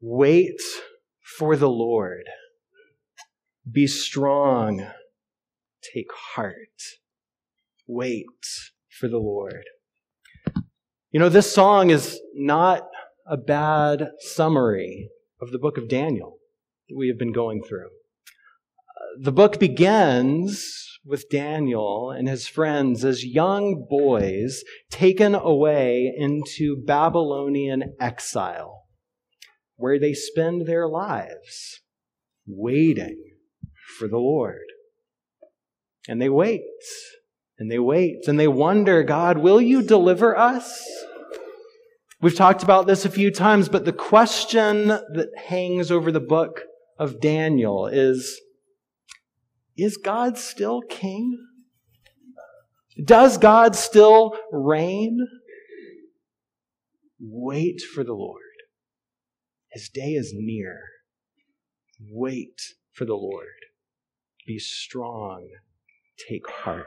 Wait 0.00 0.60
for 1.20 1.56
the 1.56 1.68
Lord. 1.68 2.24
Be 3.70 3.86
strong. 3.86 4.86
Take 5.82 6.12
heart. 6.34 6.82
Wait 7.86 8.26
for 8.88 9.08
the 9.08 9.18
Lord. 9.18 9.64
You 11.10 11.20
know, 11.20 11.28
this 11.28 11.52
song 11.52 11.90
is 11.90 12.20
not 12.34 12.82
a 13.26 13.36
bad 13.36 14.10
summary 14.20 15.08
of 15.40 15.50
the 15.50 15.58
book 15.58 15.78
of 15.78 15.88
Daniel 15.88 16.38
that 16.88 16.96
we 16.96 17.08
have 17.08 17.18
been 17.18 17.32
going 17.32 17.62
through. 17.62 17.86
Uh, 17.86 19.22
the 19.22 19.32
book 19.32 19.58
begins 19.58 20.98
with 21.04 21.30
Daniel 21.30 22.10
and 22.10 22.28
his 22.28 22.46
friends 22.46 23.04
as 23.04 23.24
young 23.24 23.86
boys 23.88 24.62
taken 24.90 25.34
away 25.34 26.12
into 26.16 26.76
Babylonian 26.86 27.94
exile, 27.98 28.87
where 29.78 29.98
they 29.98 30.12
spend 30.12 30.66
their 30.66 30.86
lives 30.86 31.80
waiting 32.46 33.16
for 33.98 34.08
the 34.08 34.18
Lord. 34.18 34.66
And 36.08 36.20
they 36.20 36.28
wait, 36.28 36.62
and 37.58 37.70
they 37.70 37.78
wait, 37.78 38.26
and 38.26 38.38
they 38.38 38.48
wonder, 38.48 39.02
God, 39.02 39.38
will 39.38 39.60
you 39.60 39.82
deliver 39.82 40.36
us? 40.36 40.84
We've 42.20 42.34
talked 42.34 42.64
about 42.64 42.88
this 42.88 43.04
a 43.04 43.10
few 43.10 43.30
times, 43.30 43.68
but 43.68 43.84
the 43.84 43.92
question 43.92 44.88
that 44.88 45.28
hangs 45.46 45.92
over 45.92 46.10
the 46.10 46.20
book 46.20 46.62
of 46.98 47.20
Daniel 47.20 47.86
is 47.86 48.40
is 49.76 49.96
God 49.96 50.36
still 50.36 50.80
king? 50.80 51.38
Does 53.04 53.38
God 53.38 53.76
still 53.76 54.36
reign? 54.50 55.24
Wait 57.20 57.80
for 57.80 58.02
the 58.02 58.14
Lord. 58.14 58.42
His 59.72 59.88
day 59.88 60.12
is 60.12 60.32
near. 60.34 60.80
Wait 62.10 62.60
for 62.92 63.04
the 63.04 63.14
Lord. 63.14 63.46
Be 64.46 64.58
strong. 64.58 65.48
Take 66.28 66.48
heart. 66.48 66.86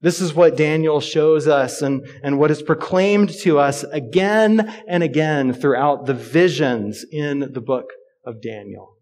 This 0.00 0.20
is 0.20 0.32
what 0.32 0.56
Daniel 0.56 1.00
shows 1.00 1.48
us 1.48 1.82
and, 1.82 2.06
and 2.22 2.38
what 2.38 2.52
is 2.52 2.62
proclaimed 2.62 3.30
to 3.40 3.58
us 3.58 3.82
again 3.84 4.72
and 4.86 5.02
again 5.02 5.52
throughout 5.52 6.06
the 6.06 6.14
visions 6.14 7.04
in 7.10 7.52
the 7.52 7.60
book 7.60 7.86
of 8.24 8.40
Daniel. 8.40 8.94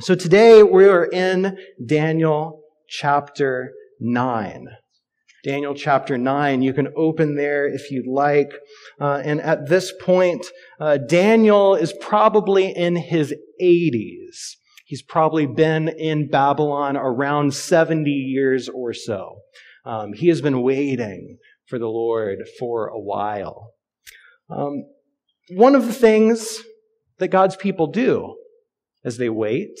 So 0.00 0.14
today 0.14 0.62
we 0.62 0.86
are 0.86 1.04
in 1.04 1.58
Daniel 1.84 2.62
chapter 2.88 3.72
9. 4.00 4.68
Daniel 5.46 5.74
chapter 5.74 6.18
9. 6.18 6.60
You 6.60 6.72
can 6.72 6.88
open 6.96 7.36
there 7.36 7.68
if 7.68 7.92
you'd 7.92 8.08
like. 8.08 8.50
Uh, 9.00 9.22
and 9.24 9.40
at 9.40 9.68
this 9.68 9.92
point, 10.02 10.44
uh, 10.80 10.98
Daniel 10.98 11.76
is 11.76 11.94
probably 12.00 12.72
in 12.76 12.96
his 12.96 13.32
80s. 13.62 14.56
He's 14.86 15.02
probably 15.02 15.46
been 15.46 15.88
in 15.88 16.28
Babylon 16.28 16.96
around 16.96 17.54
70 17.54 18.10
years 18.10 18.68
or 18.68 18.92
so. 18.92 19.36
Um, 19.84 20.14
he 20.14 20.26
has 20.28 20.40
been 20.40 20.62
waiting 20.62 21.38
for 21.66 21.78
the 21.78 21.86
Lord 21.86 22.38
for 22.58 22.88
a 22.88 22.98
while. 22.98 23.70
Um, 24.50 24.84
one 25.50 25.76
of 25.76 25.86
the 25.86 25.92
things 25.92 26.58
that 27.18 27.28
God's 27.28 27.54
people 27.54 27.86
do 27.86 28.36
as 29.04 29.16
they 29.16 29.28
wait 29.28 29.78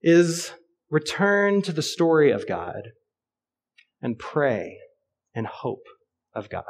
is 0.00 0.52
return 0.90 1.60
to 1.62 1.72
the 1.72 1.82
story 1.82 2.30
of 2.30 2.46
God 2.46 2.82
and 4.02 4.18
pray 4.18 4.78
and 5.34 5.46
hope 5.46 5.86
of 6.34 6.50
God. 6.50 6.64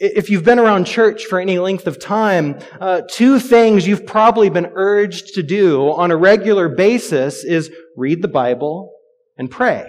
If 0.00 0.30
you've 0.30 0.44
been 0.44 0.60
around 0.60 0.84
church 0.84 1.24
for 1.24 1.40
any 1.40 1.58
length 1.58 1.88
of 1.88 1.98
time, 1.98 2.60
uh, 2.80 3.02
two 3.10 3.40
things 3.40 3.86
you've 3.86 4.06
probably 4.06 4.48
been 4.48 4.70
urged 4.74 5.34
to 5.34 5.42
do 5.42 5.90
on 5.90 6.12
a 6.12 6.16
regular 6.16 6.68
basis 6.68 7.42
is 7.42 7.72
read 7.96 8.22
the 8.22 8.28
Bible 8.28 8.92
and 9.36 9.50
pray, 9.50 9.84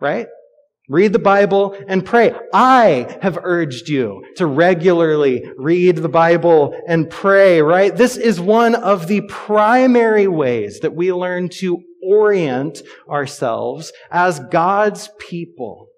right? 0.00 0.28
Read 0.88 1.12
the 1.12 1.18
Bible 1.18 1.76
and 1.86 2.02
pray. 2.02 2.34
I 2.54 3.18
have 3.20 3.38
urged 3.42 3.90
you 3.90 4.24
to 4.36 4.46
regularly 4.46 5.46
read 5.58 5.96
the 5.96 6.08
Bible 6.08 6.74
and 6.88 7.10
pray, 7.10 7.60
right? 7.60 7.94
This 7.94 8.16
is 8.16 8.40
one 8.40 8.74
of 8.74 9.06
the 9.08 9.20
primary 9.28 10.26
ways 10.26 10.80
that 10.80 10.94
we 10.94 11.12
learn 11.12 11.50
to 11.58 11.82
orient 12.08 12.82
ourselves 13.08 13.92
as 14.10 14.40
God's 14.50 15.10
people 15.20 15.88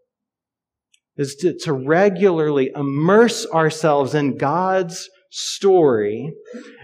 is 1.16 1.36
to, 1.36 1.56
to 1.60 1.72
regularly 1.72 2.70
immerse 2.74 3.46
ourselves 3.46 4.14
in 4.14 4.38
God's 4.38 5.08
story 5.30 6.32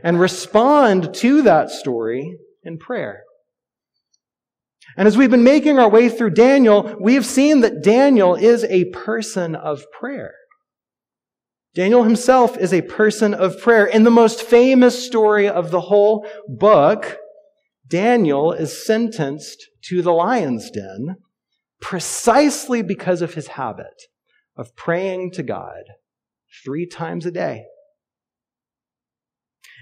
and 0.03 0.21
respond 0.21 1.15
to 1.15 1.43
that 1.43 1.71
story 1.71 2.37
in 2.63 2.79
prayer. 2.79 3.23
And 4.97 5.09
as 5.09 5.17
we've 5.17 5.31
been 5.31 5.43
making 5.45 5.79
our 5.79 5.91
way 5.91 6.09
through 6.09 6.31
Daniel, 6.31 6.97
we 7.01 7.15
have 7.15 7.27
seen 7.27 7.61
that 7.61 7.83
Daniel 7.83 8.35
is 8.35 8.65
a 8.65 8.85
person 8.87 9.55
of 9.55 9.85
prayer. 9.91 10.35
Daniel 11.75 12.05
himself 12.05 12.57
is 12.57 12.73
a 12.73 12.81
person 12.81 13.35
of 13.35 13.61
prayer. 13.61 13.85
In 13.85 14.05
the 14.05 14.11
most 14.11 14.43
famous 14.43 15.07
story 15.07 15.47
of 15.47 15.71
the 15.71 15.83
whole 15.83 16.27
book, 16.49 17.19
Daniel 17.87 18.53
is 18.53 18.85
sentenced 18.85 19.69
to 19.83 20.03
the 20.03 20.13
lion's 20.13 20.71
den 20.71 21.17
precisely 21.81 22.83
because 22.83 23.23
of 23.23 23.35
his 23.35 23.49
habit 23.49 24.03
of 24.57 24.75
praying 24.75 25.31
to 25.33 25.43
God 25.43 25.83
three 26.65 26.87
times 26.87 27.27
a 27.27 27.31
day. 27.31 27.65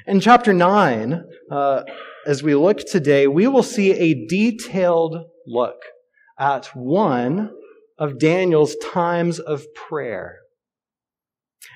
In 0.06 0.20
chapter 0.20 0.52
9, 0.52 1.24
uh, 1.50 1.82
as 2.26 2.42
we 2.42 2.54
look 2.54 2.78
today, 2.78 3.26
we 3.26 3.46
will 3.46 3.62
see 3.62 3.92
a 3.92 4.26
detailed 4.26 5.16
look 5.46 5.80
at 6.38 6.66
one 6.74 7.50
of 7.98 8.18
Daniel's 8.18 8.76
times 8.92 9.38
of 9.38 9.64
prayer. 9.74 10.40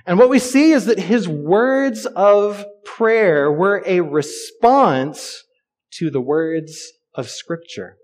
And 0.04 0.18
what 0.18 0.28
we 0.28 0.38
see 0.38 0.72
is 0.72 0.86
that 0.86 0.98
his 0.98 1.28
words 1.28 2.04
of 2.06 2.66
prayer 2.84 3.50
were 3.50 3.82
a 3.86 4.00
response 4.00 5.44
to 5.94 6.10
the 6.10 6.20
words 6.20 6.92
of 7.14 7.28
Scripture. 7.28 7.96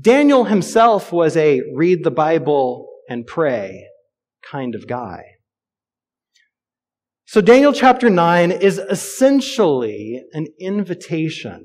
Daniel 0.00 0.44
himself 0.44 1.12
was 1.12 1.36
a 1.36 1.60
read 1.74 2.04
the 2.04 2.10
Bible 2.10 2.88
and 3.08 3.26
pray 3.26 3.86
kind 4.50 4.74
of 4.74 4.86
guy. 4.86 5.22
So, 7.26 7.40
Daniel 7.40 7.72
chapter 7.72 8.10
9 8.10 8.50
is 8.50 8.78
essentially 8.78 10.24
an 10.32 10.46
invitation 10.58 11.64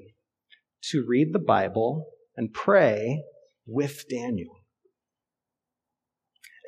to 0.92 1.04
read 1.08 1.34
the 1.34 1.40
Bible 1.40 2.06
and 2.36 2.54
pray 2.54 3.24
with 3.66 4.08
Daniel. 4.10 4.65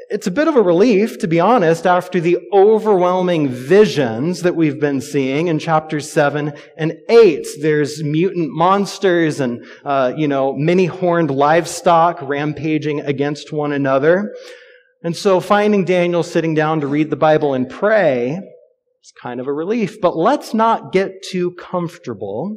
It's 0.10 0.28
a 0.28 0.32
bit 0.32 0.48
of 0.48 0.56
a 0.56 0.62
relief, 0.62 1.20
to 1.20 1.28
be 1.28 1.42
honest, 1.42 1.86
after 1.86 2.22
the 2.22 2.38
overwhelming 2.54 3.50
visions 3.50 4.42
that 4.44 4.56
we've 4.56 4.80
been 4.80 5.02
seeing 5.02 5.48
in 5.48 5.60
chapters 5.60 6.10
7 6.10 6.54
and 6.78 6.94
8. 7.10 7.46
There's 7.60 8.02
mutant 8.02 8.50
monsters 8.52 9.42
and, 9.42 9.66
uh, 9.84 10.14
you 10.16 10.30
know, 10.30 10.54
many 10.54 10.86
horned 10.86 11.30
livestock 11.30 12.22
rampaging 12.22 13.02
against 13.02 13.52
one 13.52 13.74
another. 13.74 14.34
And 15.04 15.14
so 15.14 15.42
finding 15.42 15.84
Daniel 15.84 16.24
sitting 16.24 16.54
down 16.54 16.80
to 16.82 16.88
read 16.88 17.10
the 17.10 17.18
Bible 17.18 17.54
and 17.54 17.70
pray 17.70 18.40
is 19.04 19.14
kind 19.22 19.42
of 19.42 19.48
a 19.48 19.54
relief. 19.54 20.00
But 20.00 20.16
let's 20.16 20.54
not 20.54 20.94
get 20.94 21.22
too 21.22 21.52
comfortable 21.52 22.56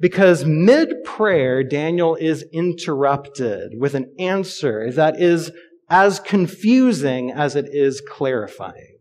because 0.00 0.44
mid 0.44 0.92
prayer, 1.04 1.62
Daniel 1.62 2.16
is 2.16 2.44
interrupted 2.52 3.74
with 3.78 3.94
an 3.94 4.12
answer 4.18 4.90
that 4.90 5.20
is 5.20 5.52
as 5.88 6.20
confusing 6.20 7.30
as 7.30 7.56
it 7.56 7.66
is 7.70 8.00
clarifying, 8.00 8.98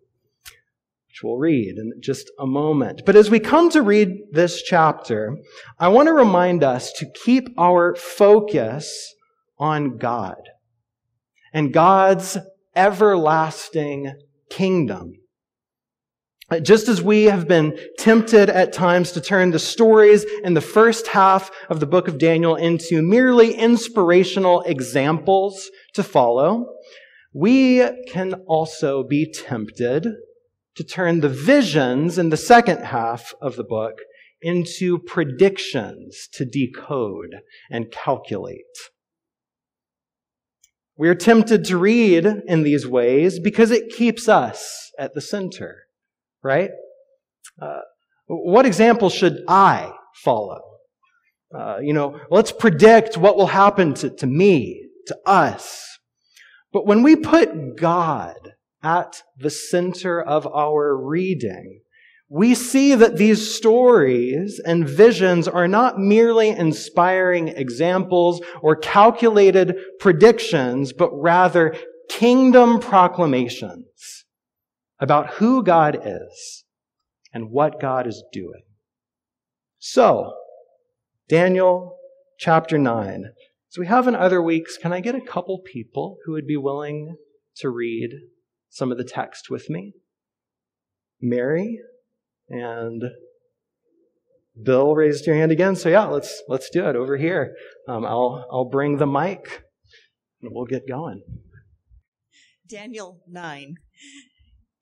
which 1.07 1.21
we'll 1.23 1.37
read 1.37 1.77
in 1.77 1.93
just 2.01 2.29
a 2.39 2.45
moment. 2.45 3.01
But 3.05 3.15
as 3.15 3.29
we 3.29 3.39
come 3.39 3.69
to 3.71 3.81
read 3.81 4.09
this 4.31 4.61
chapter, 4.61 5.37
I 5.79 5.87
want 5.87 6.07
to 6.07 6.13
remind 6.13 6.63
us 6.63 6.91
to 6.93 7.11
keep 7.23 7.47
our 7.57 7.95
focus 7.95 9.13
on 9.57 9.97
God 9.97 10.41
and 11.53 11.73
God's 11.73 12.37
everlasting 12.75 14.13
kingdom. 14.49 15.13
Uh, 16.53 16.59
just 16.59 16.87
as 16.87 17.01
we 17.01 17.23
have 17.23 17.47
been 17.47 17.75
tempted 17.97 18.47
at 18.47 18.71
times 18.71 19.11
to 19.11 19.19
turn 19.19 19.49
the 19.49 19.57
stories 19.57 20.23
in 20.43 20.53
the 20.53 20.61
first 20.61 21.07
half 21.07 21.49
of 21.67 21.79
the 21.79 21.87
book 21.87 22.07
of 22.07 22.19
Daniel 22.19 22.55
into 22.55 23.01
merely 23.01 23.55
inspirational 23.55 24.61
examples 24.61 25.71
to 25.93 26.03
follow, 26.03 26.67
we 27.33 27.83
can 28.07 28.35
also 28.45 29.03
be 29.03 29.31
tempted 29.31 30.07
to 30.75 30.83
turn 30.83 31.21
the 31.21 31.29
visions 31.29 32.19
in 32.19 32.29
the 32.29 32.37
second 32.37 32.83
half 32.83 33.33
of 33.41 33.55
the 33.55 33.63
book 33.63 34.01
into 34.39 34.99
predictions 34.99 36.29
to 36.33 36.45
decode 36.45 37.37
and 37.71 37.89
calculate. 37.89 38.77
We 40.95 41.09
are 41.09 41.15
tempted 41.15 41.65
to 41.65 41.77
read 41.79 42.27
in 42.45 42.61
these 42.61 42.85
ways 42.85 43.39
because 43.39 43.71
it 43.71 43.89
keeps 43.89 44.29
us 44.29 44.91
at 44.99 45.15
the 45.15 45.21
center 45.21 45.82
right? 46.43 46.69
Uh, 47.61 47.81
what 48.27 48.65
example 48.65 49.09
should 49.09 49.43
I 49.47 49.91
follow? 50.23 50.61
Uh, 51.55 51.77
you 51.81 51.93
know, 51.93 52.19
let's 52.31 52.51
predict 52.51 53.17
what 53.17 53.37
will 53.37 53.47
happen 53.47 53.93
to, 53.93 54.09
to 54.09 54.25
me, 54.25 54.87
to 55.07 55.17
us. 55.25 55.99
But 56.71 56.87
when 56.87 57.03
we 57.03 57.15
put 57.15 57.77
God 57.77 58.53
at 58.81 59.21
the 59.37 59.51
center 59.51 60.21
of 60.21 60.47
our 60.47 60.97
reading, 60.97 61.81
we 62.29 62.55
see 62.55 62.95
that 62.95 63.17
these 63.17 63.53
stories 63.53 64.59
and 64.65 64.89
visions 64.89 65.47
are 65.47 65.67
not 65.67 65.99
merely 65.99 66.49
inspiring 66.49 67.49
examples 67.49 68.41
or 68.63 68.75
calculated 68.75 69.75
predictions, 69.99 70.91
but 70.93 71.11
rather 71.13 71.75
kingdom 72.09 72.79
proclamations 72.79 74.22
about 74.99 75.35
who 75.35 75.63
God 75.63 75.99
is 76.05 76.65
and 77.33 77.49
what 77.49 77.81
God 77.81 78.07
is 78.07 78.23
doing. 78.31 78.63
So, 79.79 80.33
Daniel 81.27 81.97
chapter 82.37 82.77
9. 82.77 83.25
So 83.69 83.81
we 83.81 83.87
have 83.87 84.07
in 84.07 84.15
other 84.15 84.41
weeks, 84.41 84.77
can 84.77 84.93
I 84.93 84.99
get 84.99 85.15
a 85.15 85.21
couple 85.21 85.59
people 85.59 86.17
who 86.25 86.33
would 86.33 86.45
be 86.45 86.57
willing 86.57 87.15
to 87.57 87.69
read 87.69 88.11
some 88.69 88.91
of 88.91 88.97
the 88.97 89.03
text 89.03 89.49
with 89.49 89.69
me? 89.69 89.93
Mary 91.21 91.79
and 92.49 93.01
Bill 94.61 94.93
raised 94.93 95.25
your 95.25 95.35
hand 95.35 95.51
again. 95.51 95.75
So 95.75 95.89
yeah, 95.89 96.05
let's 96.05 96.43
let's 96.47 96.69
do 96.69 96.87
it 96.87 96.95
over 96.95 97.17
here. 97.17 97.55
Um, 97.87 98.05
I'll 98.05 98.45
I'll 98.51 98.69
bring 98.69 98.97
the 98.97 99.07
mic 99.07 99.63
and 100.41 100.51
we'll 100.53 100.65
get 100.65 100.87
going. 100.87 101.23
Daniel 102.67 103.21
9. 103.27 103.75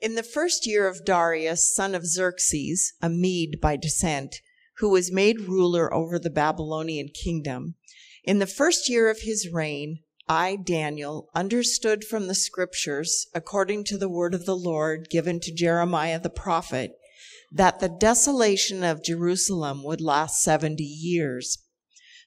In 0.02 0.16
the 0.16 0.24
first 0.24 0.66
year 0.66 0.88
of 0.88 1.06
Darius, 1.06 1.72
son 1.76 1.94
of 1.94 2.08
Xerxes, 2.08 2.94
a 3.04 3.08
Mede 3.08 3.62
by 3.62 3.76
descent, 3.76 4.42
who 4.78 4.90
was 4.90 5.12
made 5.12 5.42
ruler 5.42 5.94
over 5.94 6.18
the 6.18 6.32
Babylonian 6.32 7.10
kingdom, 7.10 7.76
in 8.24 8.40
the 8.40 8.48
first 8.48 8.90
year 8.90 9.12
of 9.12 9.20
his 9.22 9.50
reign, 9.50 10.00
I, 10.28 10.56
Daniel, 10.56 11.30
understood 11.36 12.04
from 12.04 12.26
the 12.26 12.34
scriptures, 12.34 13.28
according 13.36 13.84
to 13.86 13.98
the 14.00 14.10
word 14.10 14.34
of 14.34 14.48
the 14.48 14.56
Lord 14.56 15.08
given 15.12 15.40
to 15.42 15.54
Jeremiah 15.54 16.20
the 16.20 16.32
prophet, 16.32 16.94
that 17.52 17.80
the 17.80 17.90
desolation 17.90 18.84
of 18.84 19.04
Jerusalem 19.04 19.84
would 19.84 20.02
last 20.02 20.42
70 20.42 20.84
years. 20.84 21.60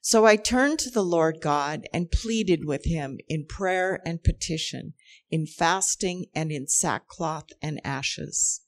So 0.07 0.27
I 0.27 0.37
turned 0.37 0.81
to 0.81 0.91
the 0.91 1.03
Lord 1.03 1.39
God 1.41 1.89
and 1.91 2.11
pleaded 2.11 2.67
with 2.67 2.85
him 2.85 3.17
in 3.27 3.47
prayer 3.47 4.03
and 4.05 4.23
petition, 4.23 4.93
in 5.31 5.47
fasting 5.47 6.27
and 6.35 6.53
in 6.53 6.69
sackcloth 6.69 7.47
and 7.63 7.81
ashes. 7.83 8.61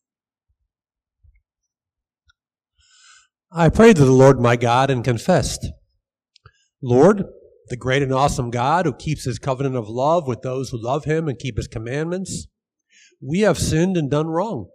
I 3.52 3.68
prayed 3.68 3.96
to 3.96 4.06
the 4.06 4.12
Lord 4.12 4.40
my 4.40 4.56
God 4.56 4.88
and 4.88 5.04
confessed, 5.04 5.66
Lord, 6.82 7.24
the 7.68 7.76
great 7.76 8.02
and 8.02 8.14
awesome 8.14 8.50
God 8.50 8.86
who 8.86 8.94
keeps 8.94 9.26
his 9.26 9.38
covenant 9.38 9.76
of 9.76 9.90
love 9.90 10.26
with 10.26 10.40
those 10.40 10.70
who 10.70 10.82
love 10.82 11.04
him 11.04 11.28
and 11.28 11.38
keep 11.38 11.58
his 11.58 11.68
commandments, 11.68 12.46
we 13.20 13.40
have 13.40 13.58
sinned 13.58 13.98
and 13.98 14.10
done 14.10 14.28
wrong. 14.28 14.70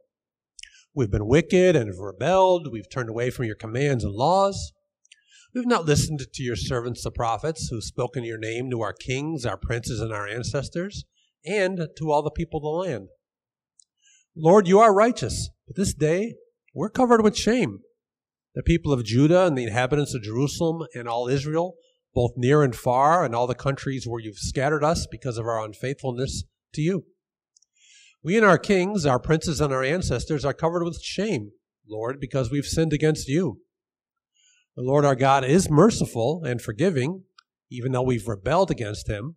We've 0.93 1.09
been 1.09 1.25
wicked 1.25 1.75
and 1.75 1.87
have 1.87 1.97
rebelled. 1.97 2.71
We've 2.71 2.89
turned 2.89 3.09
away 3.09 3.31
from 3.31 3.45
your 3.45 3.55
commands 3.55 4.03
and 4.03 4.13
laws. 4.13 4.73
We've 5.53 5.65
not 5.67 5.85
listened 5.85 6.25
to 6.31 6.43
your 6.43 6.55
servants, 6.55 7.03
the 7.03 7.11
prophets, 7.11 7.67
who 7.67 7.81
spoke 7.81 8.15
in 8.15 8.23
your 8.23 8.37
name 8.37 8.69
to 8.71 8.81
our 8.81 8.93
kings, 8.93 9.45
our 9.45 9.57
princes, 9.57 9.99
and 9.99 10.13
our 10.13 10.25
ancestors, 10.25 11.03
and 11.45 11.89
to 11.97 12.11
all 12.11 12.21
the 12.21 12.31
people 12.31 12.59
of 12.59 12.63
the 12.63 12.89
land. 12.91 13.09
Lord, 14.33 14.65
you 14.65 14.79
are 14.79 14.93
righteous, 14.93 15.49
but 15.67 15.75
this 15.75 15.93
day 15.93 16.35
we're 16.73 16.89
covered 16.89 17.21
with 17.21 17.35
shame. 17.35 17.79
The 18.55 18.63
people 18.63 18.93
of 18.93 19.03
Judah 19.03 19.45
and 19.45 19.57
the 19.57 19.63
inhabitants 19.63 20.13
of 20.13 20.23
Jerusalem 20.23 20.87
and 20.95 21.05
all 21.05 21.27
Israel, 21.27 21.75
both 22.13 22.31
near 22.37 22.63
and 22.63 22.73
far, 22.73 23.25
and 23.25 23.35
all 23.35 23.47
the 23.47 23.53
countries 23.53 24.07
where 24.07 24.21
you've 24.21 24.37
scattered 24.37 24.85
us 24.85 25.05
because 25.05 25.37
of 25.37 25.45
our 25.45 25.61
unfaithfulness 25.61 26.45
to 26.73 26.81
you. 26.81 27.05
We 28.23 28.37
and 28.37 28.45
our 28.45 28.57
kings, 28.57 29.05
our 29.05 29.19
princes, 29.19 29.59
and 29.59 29.73
our 29.73 29.83
ancestors 29.83 30.45
are 30.45 30.53
covered 30.53 30.83
with 30.83 31.01
shame, 31.01 31.51
Lord, 31.89 32.21
because 32.21 32.49
we've 32.49 32.65
sinned 32.65 32.93
against 32.93 33.27
you. 33.27 33.59
The 34.81 34.87
Lord 34.87 35.05
our 35.05 35.15
God 35.15 35.45
is 35.45 35.69
merciful 35.69 36.41
and 36.43 36.59
forgiving, 36.59 37.25
even 37.69 37.91
though 37.91 38.01
we've 38.01 38.27
rebelled 38.27 38.71
against 38.71 39.07
him. 39.07 39.35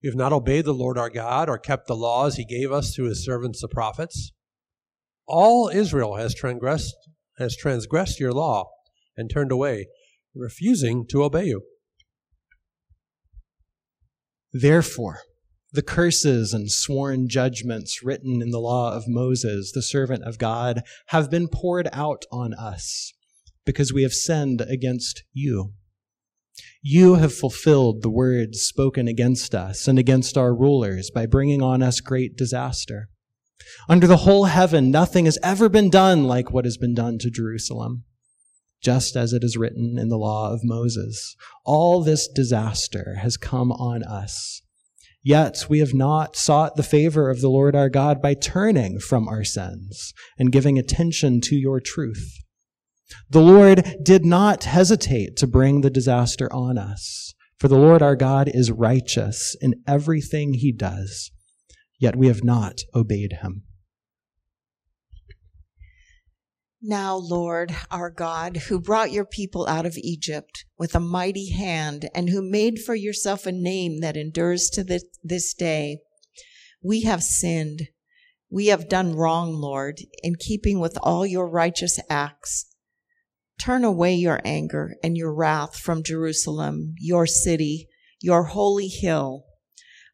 We 0.00 0.08
have 0.08 0.14
not 0.14 0.32
obeyed 0.32 0.66
the 0.66 0.72
Lord 0.72 0.96
our 0.96 1.10
God 1.10 1.48
or 1.48 1.58
kept 1.58 1.88
the 1.88 1.96
laws 1.96 2.36
he 2.36 2.44
gave 2.44 2.70
us 2.70 2.94
through 2.94 3.08
his 3.08 3.24
servants 3.24 3.60
the 3.60 3.66
prophets. 3.66 4.30
All 5.26 5.68
Israel 5.68 6.14
has 6.14 6.32
transgressed, 6.32 6.94
has 7.38 7.56
transgressed 7.56 8.20
your 8.20 8.30
law 8.30 8.70
and 9.16 9.28
turned 9.28 9.50
away, 9.50 9.88
refusing 10.32 11.04
to 11.08 11.24
obey 11.24 11.46
you. 11.46 11.62
Therefore, 14.52 15.22
the 15.72 15.82
curses 15.82 16.54
and 16.54 16.70
sworn 16.70 17.28
judgments 17.28 18.04
written 18.04 18.40
in 18.40 18.50
the 18.50 18.60
law 18.60 18.94
of 18.94 19.08
Moses, 19.08 19.72
the 19.72 19.82
servant 19.82 20.22
of 20.22 20.38
God, 20.38 20.84
have 21.08 21.32
been 21.32 21.48
poured 21.48 21.88
out 21.92 22.26
on 22.30 22.54
us 22.54 23.12
because 23.68 23.92
we 23.92 24.02
have 24.02 24.12
sinned 24.12 24.62
against 24.62 25.24
you. 25.34 25.74
You 26.80 27.16
have 27.16 27.34
fulfilled 27.34 28.00
the 28.00 28.10
words 28.10 28.62
spoken 28.62 29.06
against 29.06 29.54
us 29.54 29.86
and 29.86 29.98
against 29.98 30.38
our 30.38 30.54
rulers 30.54 31.10
by 31.10 31.26
bringing 31.26 31.62
on 31.62 31.82
us 31.82 32.00
great 32.00 32.34
disaster. 32.34 33.10
Under 33.88 34.06
the 34.06 34.18
whole 34.18 34.46
heaven, 34.46 34.90
nothing 34.90 35.26
has 35.26 35.38
ever 35.42 35.68
been 35.68 35.90
done 35.90 36.24
like 36.24 36.50
what 36.50 36.64
has 36.64 36.78
been 36.78 36.94
done 36.94 37.18
to 37.18 37.30
Jerusalem, 37.30 38.04
just 38.82 39.16
as 39.16 39.34
it 39.34 39.44
is 39.44 39.58
written 39.58 39.98
in 39.98 40.08
the 40.08 40.16
law 40.16 40.50
of 40.50 40.60
Moses. 40.64 41.36
All 41.66 42.02
this 42.02 42.26
disaster 42.26 43.16
has 43.20 43.36
come 43.36 43.70
on 43.72 44.02
us 44.02 44.62
Yet 45.22 45.66
we 45.68 45.80
have 45.80 45.92
not 45.92 46.36
sought 46.36 46.76
the 46.76 46.82
favor 46.82 47.28
of 47.28 47.42
the 47.42 47.50
Lord 47.50 47.74
our 47.74 47.90
God 47.90 48.22
by 48.22 48.32
turning 48.32 48.98
from 48.98 49.28
our 49.28 49.44
sins 49.44 50.14
and 50.38 50.50
giving 50.50 50.78
attention 50.78 51.42
to 51.42 51.56
your 51.56 51.80
truth. 51.80 52.38
The 53.30 53.40
Lord 53.40 53.96
did 54.02 54.24
not 54.24 54.64
hesitate 54.64 55.36
to 55.36 55.46
bring 55.46 55.80
the 55.80 55.90
disaster 55.90 56.52
on 56.52 56.78
us, 56.78 57.34
for 57.58 57.68
the 57.68 57.78
Lord 57.78 58.02
our 58.02 58.16
God 58.16 58.50
is 58.52 58.70
righteous 58.70 59.56
in 59.60 59.82
everything 59.86 60.54
he 60.54 60.72
does, 60.72 61.30
yet 61.98 62.16
we 62.16 62.28
have 62.28 62.44
not 62.44 62.80
obeyed 62.94 63.38
him. 63.40 63.64
Now, 66.80 67.16
Lord, 67.16 67.74
our 67.90 68.08
God, 68.08 68.56
who 68.68 68.80
brought 68.80 69.10
your 69.10 69.24
people 69.24 69.66
out 69.66 69.84
of 69.84 69.98
Egypt 69.98 70.64
with 70.78 70.94
a 70.94 71.00
mighty 71.00 71.50
hand 71.50 72.08
and 72.14 72.28
who 72.28 72.40
made 72.40 72.78
for 72.78 72.94
yourself 72.94 73.46
a 73.46 73.52
name 73.52 74.00
that 74.00 74.16
endures 74.16 74.70
to 74.70 74.84
this, 74.84 75.54
day, 75.54 75.98
we 76.80 77.02
have 77.02 77.24
sinned. 77.24 77.88
We 78.48 78.66
have 78.66 78.88
done 78.88 79.16
wrong, 79.16 79.54
Lord, 79.54 79.98
in 80.22 80.36
keeping 80.38 80.78
with 80.78 80.96
all 81.02 81.26
your 81.26 81.50
righteous 81.50 81.98
acts. 82.08 82.66
Turn 83.58 83.84
away 83.84 84.14
your 84.14 84.40
anger 84.44 84.94
and 85.02 85.16
your 85.16 85.34
wrath 85.34 85.76
from 85.76 86.02
Jerusalem, 86.02 86.94
your 86.98 87.26
city, 87.26 87.88
your 88.20 88.44
holy 88.44 88.88
hill 88.88 89.44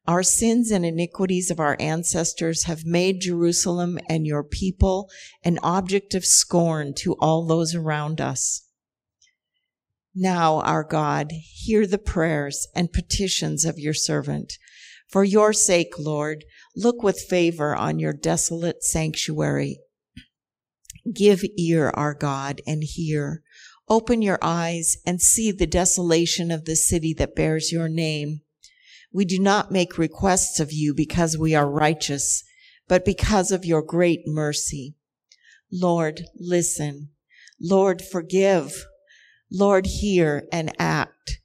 our 0.06 0.22
sins 0.22 0.70
and 0.70 0.84
iniquities 0.84 1.50
of 1.50 1.58
our 1.58 1.78
ancestors 1.80 2.64
have 2.64 2.84
made 2.84 3.22
Jerusalem 3.22 3.98
and 4.06 4.26
your 4.26 4.44
people 4.44 5.08
an 5.42 5.58
object 5.62 6.14
of 6.14 6.26
scorn 6.26 6.92
to 6.98 7.14
all 7.20 7.46
those 7.46 7.74
around 7.74 8.20
us. 8.20 8.68
Now, 10.14 10.60
our 10.60 10.84
God, 10.84 11.32
hear 11.32 11.86
the 11.86 11.98
prayers 11.98 12.68
and 12.74 12.92
petitions 12.92 13.64
of 13.64 13.78
your 13.78 13.94
servant. 13.94 14.52
For 15.08 15.24
your 15.24 15.54
sake, 15.54 15.98
Lord, 15.98 16.44
look 16.76 17.02
with 17.02 17.18
favor 17.18 17.74
on 17.74 17.98
your 17.98 18.12
desolate 18.12 18.84
sanctuary. 18.84 19.78
Give 21.12 21.42
ear, 21.58 21.90
our 21.94 22.14
God, 22.14 22.60
and 22.66 22.82
hear. 22.82 23.42
Open 23.88 24.22
your 24.22 24.38
eyes 24.40 24.96
and 25.06 25.20
see 25.20 25.52
the 25.52 25.66
desolation 25.66 26.50
of 26.50 26.64
the 26.64 26.76
city 26.76 27.14
that 27.14 27.36
bears 27.36 27.70
your 27.70 27.88
name 27.88 28.40
we 29.14 29.24
do 29.24 29.38
not 29.38 29.70
make 29.70 29.96
requests 29.96 30.58
of 30.58 30.72
you 30.72 30.92
because 30.92 31.38
we 31.38 31.54
are 31.54 31.70
righteous, 31.70 32.42
but 32.88 33.04
because 33.04 33.52
of 33.52 33.64
your 33.64 33.80
great 33.80 34.22
mercy. 34.26 34.96
Lord, 35.70 36.24
listen. 36.36 37.10
Lord, 37.60 38.02
forgive. 38.02 38.86
Lord, 39.52 39.86
hear 39.86 40.48
and 40.50 40.72
act. 40.80 41.38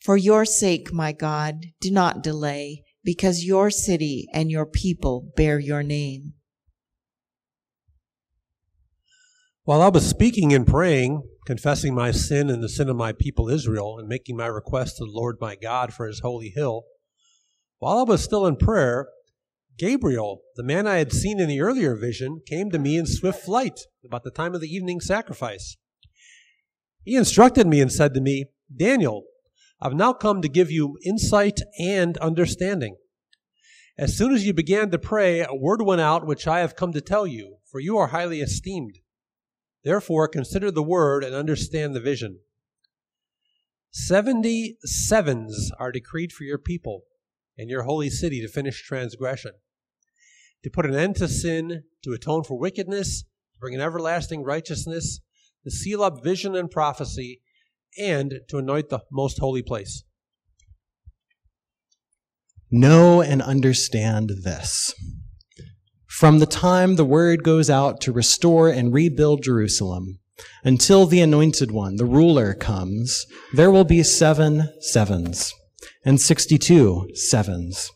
For 0.00 0.16
your 0.16 0.46
sake, 0.46 0.94
my 0.94 1.12
God, 1.12 1.66
do 1.78 1.90
not 1.90 2.22
delay, 2.22 2.84
because 3.04 3.44
your 3.44 3.70
city 3.70 4.26
and 4.32 4.50
your 4.50 4.64
people 4.64 5.30
bear 5.36 5.58
your 5.58 5.82
name. 5.82 6.32
While 9.70 9.82
I 9.82 9.88
was 9.88 10.04
speaking 10.04 10.52
and 10.52 10.66
praying, 10.66 11.22
confessing 11.46 11.94
my 11.94 12.10
sin 12.10 12.50
and 12.50 12.60
the 12.60 12.68
sin 12.68 12.88
of 12.88 12.96
my 12.96 13.12
people 13.12 13.48
Israel, 13.48 14.00
and 14.00 14.08
making 14.08 14.36
my 14.36 14.48
request 14.48 14.96
to 14.96 15.04
the 15.04 15.12
Lord 15.12 15.36
my 15.40 15.54
God 15.54 15.94
for 15.94 16.08
his 16.08 16.18
holy 16.18 16.48
hill, 16.48 16.86
while 17.78 17.98
I 17.98 18.02
was 18.02 18.20
still 18.20 18.48
in 18.48 18.56
prayer, 18.56 19.06
Gabriel, 19.78 20.42
the 20.56 20.64
man 20.64 20.88
I 20.88 20.96
had 20.96 21.12
seen 21.12 21.38
in 21.38 21.46
the 21.48 21.60
earlier 21.60 21.94
vision, 21.94 22.40
came 22.48 22.72
to 22.72 22.80
me 22.80 22.98
in 22.98 23.06
swift 23.06 23.44
flight 23.44 23.78
about 24.04 24.24
the 24.24 24.32
time 24.32 24.56
of 24.56 24.60
the 24.60 24.66
evening 24.66 24.98
sacrifice. 24.98 25.76
He 27.04 27.14
instructed 27.14 27.68
me 27.68 27.80
and 27.80 27.92
said 27.92 28.12
to 28.14 28.20
me, 28.20 28.46
Daniel, 28.76 29.22
I've 29.80 29.94
now 29.94 30.14
come 30.14 30.42
to 30.42 30.48
give 30.48 30.72
you 30.72 30.98
insight 31.04 31.60
and 31.78 32.18
understanding. 32.18 32.96
As 33.96 34.18
soon 34.18 34.34
as 34.34 34.44
you 34.44 34.52
began 34.52 34.90
to 34.90 34.98
pray, 34.98 35.42
a 35.42 35.54
word 35.54 35.82
went 35.82 36.00
out 36.00 36.26
which 36.26 36.48
I 36.48 36.58
have 36.58 36.74
come 36.74 36.92
to 36.92 37.00
tell 37.00 37.24
you, 37.24 37.58
for 37.70 37.78
you 37.78 37.96
are 37.98 38.08
highly 38.08 38.40
esteemed. 38.40 38.98
Therefore, 39.84 40.28
consider 40.28 40.70
the 40.70 40.82
word 40.82 41.24
and 41.24 41.34
understand 41.34 41.94
the 41.94 42.00
vision. 42.00 42.40
Seventy 43.90 44.76
sevens 44.84 45.70
are 45.78 45.90
decreed 45.90 46.32
for 46.32 46.44
your 46.44 46.58
people 46.58 47.02
and 47.58 47.68
your 47.68 47.82
holy 47.82 48.10
city 48.10 48.40
to 48.40 48.48
finish 48.48 48.82
transgression 48.82 49.52
to 50.62 50.70
put 50.70 50.86
an 50.86 50.94
end 50.94 51.16
to 51.16 51.28
sin, 51.28 51.84
to 52.02 52.12
atone 52.12 52.44
for 52.44 52.58
wickedness, 52.58 53.22
to 53.22 53.58
bring 53.60 53.74
an 53.74 53.80
everlasting 53.80 54.44
righteousness, 54.44 55.20
to 55.64 55.70
seal 55.70 56.02
up 56.02 56.22
vision 56.22 56.54
and 56.54 56.70
prophecy, 56.70 57.40
and 57.98 58.40
to 58.48 58.58
anoint 58.58 58.88
the 58.88 59.00
most 59.10 59.38
holy 59.38 59.62
place. 59.62 60.04
Know 62.70 63.20
and 63.20 63.42
understand 63.42 64.30
this. 64.44 64.94
From 66.20 66.38
the 66.38 66.44
time 66.44 66.96
the 66.96 67.04
word 67.06 67.42
goes 67.42 67.70
out 67.70 68.02
to 68.02 68.12
restore 68.12 68.68
and 68.68 68.92
rebuild 68.92 69.42
Jerusalem, 69.42 70.18
until 70.62 71.06
the 71.06 71.22
anointed 71.22 71.70
one, 71.70 71.96
the 71.96 72.04
ruler, 72.04 72.52
comes, 72.52 73.24
there 73.54 73.70
will 73.70 73.84
be 73.84 74.02
seven 74.02 74.68
sevens 74.82 75.54
and 76.04 76.20
62 76.20 77.08
sevens. 77.14 77.90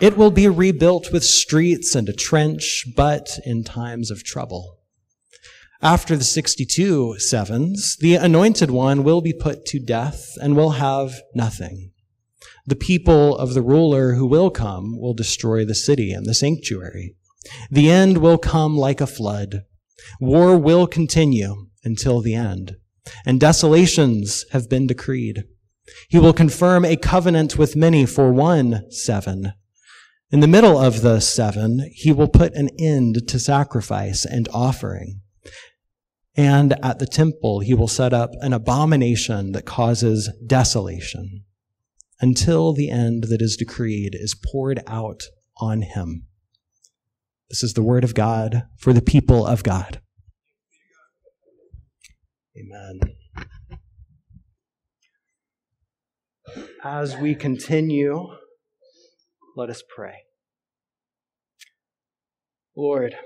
It 0.00 0.16
will 0.16 0.32
be 0.32 0.48
rebuilt 0.48 1.12
with 1.12 1.22
streets 1.22 1.94
and 1.94 2.08
a 2.08 2.12
trench, 2.12 2.86
but 2.96 3.38
in 3.46 3.62
times 3.62 4.10
of 4.10 4.24
trouble. 4.24 4.80
After 5.80 6.16
the 6.16 6.24
62 6.24 7.20
sevens, 7.20 7.96
the 8.00 8.16
anointed 8.16 8.72
one 8.72 9.04
will 9.04 9.20
be 9.20 9.32
put 9.32 9.64
to 9.66 9.78
death 9.78 10.32
and 10.42 10.56
will 10.56 10.70
have 10.70 11.22
nothing. 11.36 11.92
The 12.66 12.74
people 12.74 13.36
of 13.36 13.54
the 13.54 13.62
ruler 13.62 14.14
who 14.14 14.26
will 14.26 14.50
come 14.50 14.98
will 14.98 15.14
destroy 15.14 15.64
the 15.64 15.76
city 15.76 16.10
and 16.10 16.26
the 16.26 16.34
sanctuary. 16.34 17.14
The 17.70 17.90
end 17.90 18.18
will 18.18 18.38
come 18.38 18.76
like 18.76 19.00
a 19.00 19.06
flood. 19.06 19.62
War 20.20 20.56
will 20.56 20.86
continue 20.86 21.66
until 21.84 22.20
the 22.20 22.34
end, 22.34 22.76
and 23.26 23.40
desolations 23.40 24.44
have 24.52 24.68
been 24.68 24.86
decreed. 24.86 25.44
He 26.08 26.18
will 26.18 26.32
confirm 26.32 26.84
a 26.84 26.96
covenant 26.96 27.58
with 27.58 27.76
many 27.76 28.06
for 28.06 28.32
one 28.32 28.90
seven 28.90 29.52
in 30.34 30.40
the 30.40 30.48
middle 30.48 30.76
of 30.76 31.02
the 31.02 31.20
seven, 31.20 31.88
he 31.92 32.10
will 32.10 32.26
put 32.26 32.56
an 32.56 32.68
end 32.76 33.28
to 33.28 33.38
sacrifice 33.38 34.24
and 34.24 34.48
offering. 34.52 35.20
And 36.34 36.74
at 36.84 36.98
the 36.98 37.06
temple, 37.06 37.60
he 37.60 37.72
will 37.72 37.86
set 37.86 38.12
up 38.12 38.30
an 38.40 38.52
abomination 38.52 39.52
that 39.52 39.64
causes 39.64 40.30
desolation 40.44 41.44
until 42.20 42.72
the 42.72 42.90
end 42.90 43.26
that 43.28 43.40
is 43.40 43.56
decreed 43.56 44.16
is 44.16 44.34
poured 44.34 44.80
out 44.88 45.22
on 45.58 45.82
him. 45.82 46.26
This 47.50 47.62
is 47.62 47.74
the 47.74 47.82
word 47.82 48.04
of 48.04 48.14
God 48.14 48.64
for 48.78 48.92
the 48.92 49.02
people 49.02 49.46
of 49.46 49.62
God. 49.62 50.00
Amen. 52.56 53.00
As 56.82 57.16
we 57.16 57.34
continue, 57.34 58.28
let 59.56 59.70
us 59.70 59.82
pray. 59.94 60.24
Lord, 62.76 63.16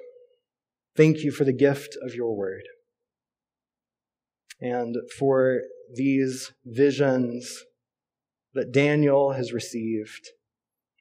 thank 0.97 1.19
you 1.19 1.31
for 1.31 1.45
the 1.45 1.53
gift 1.53 1.97
of 2.03 2.15
your 2.15 2.37
word 2.37 2.63
and 4.61 4.97
for 5.19 5.63
these 5.95 6.53
visions 6.65 7.65
that 8.55 8.73
Daniel 8.73 9.33
has 9.33 9.53
received 9.53 10.31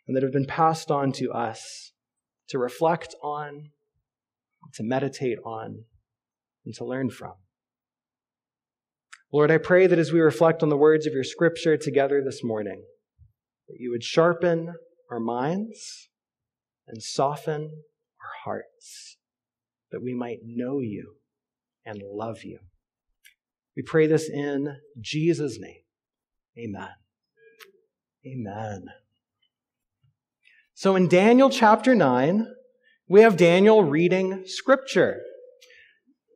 and 0.08 0.16
that 0.16 0.24
have 0.24 0.32
been 0.32 0.46
passed 0.46 0.92
on 0.92 1.12
to 1.14 1.32
us 1.32 1.87
to 2.50 2.58
reflect 2.58 3.16
on, 3.24 3.70
to 4.74 4.84
meditate 4.84 5.40
on, 5.46 5.84
and 6.66 6.74
to 6.76 6.86
learn 6.86 7.10
from. 7.10 7.34
Lord, 9.32 9.52
I 9.52 9.58
pray 9.58 9.88
that 9.88 10.00
as 10.00 10.12
we 10.12 10.22
reflect 10.22 10.64
on 10.64 10.70
the 10.70 10.78
words 10.78 11.06
of 11.06 11.14
your 11.14 11.24
scripture 11.24 11.76
together 11.76 12.22
this 12.24 12.44
morning, 12.44 12.84
that 13.68 13.78
you 13.80 13.92
would 13.92 14.04
sharpen 14.04 14.74
our 15.12 15.20
minds 15.20 16.10
and 16.88 17.04
soften 17.04 17.64
our 18.22 18.32
hearts 18.46 19.18
that 19.92 20.02
we 20.02 20.14
might 20.14 20.40
know 20.46 20.80
you 20.80 21.16
and 21.86 22.02
love 22.04 22.44
you. 22.44 22.60
We 23.76 23.84
pray 23.84 24.08
this 24.08 24.30
in 24.30 24.78
Jesus' 25.00 25.60
name. 25.60 25.84
Amen. 26.58 26.90
Amen. 28.26 28.86
So 30.78 30.96
in 30.96 31.08
Daniel 31.08 31.50
chapter 31.50 31.96
9, 31.96 32.46
we 33.10 33.22
have 33.22 33.36
Daniel 33.36 33.84
reading 33.84 34.44
scripture, 34.46 35.24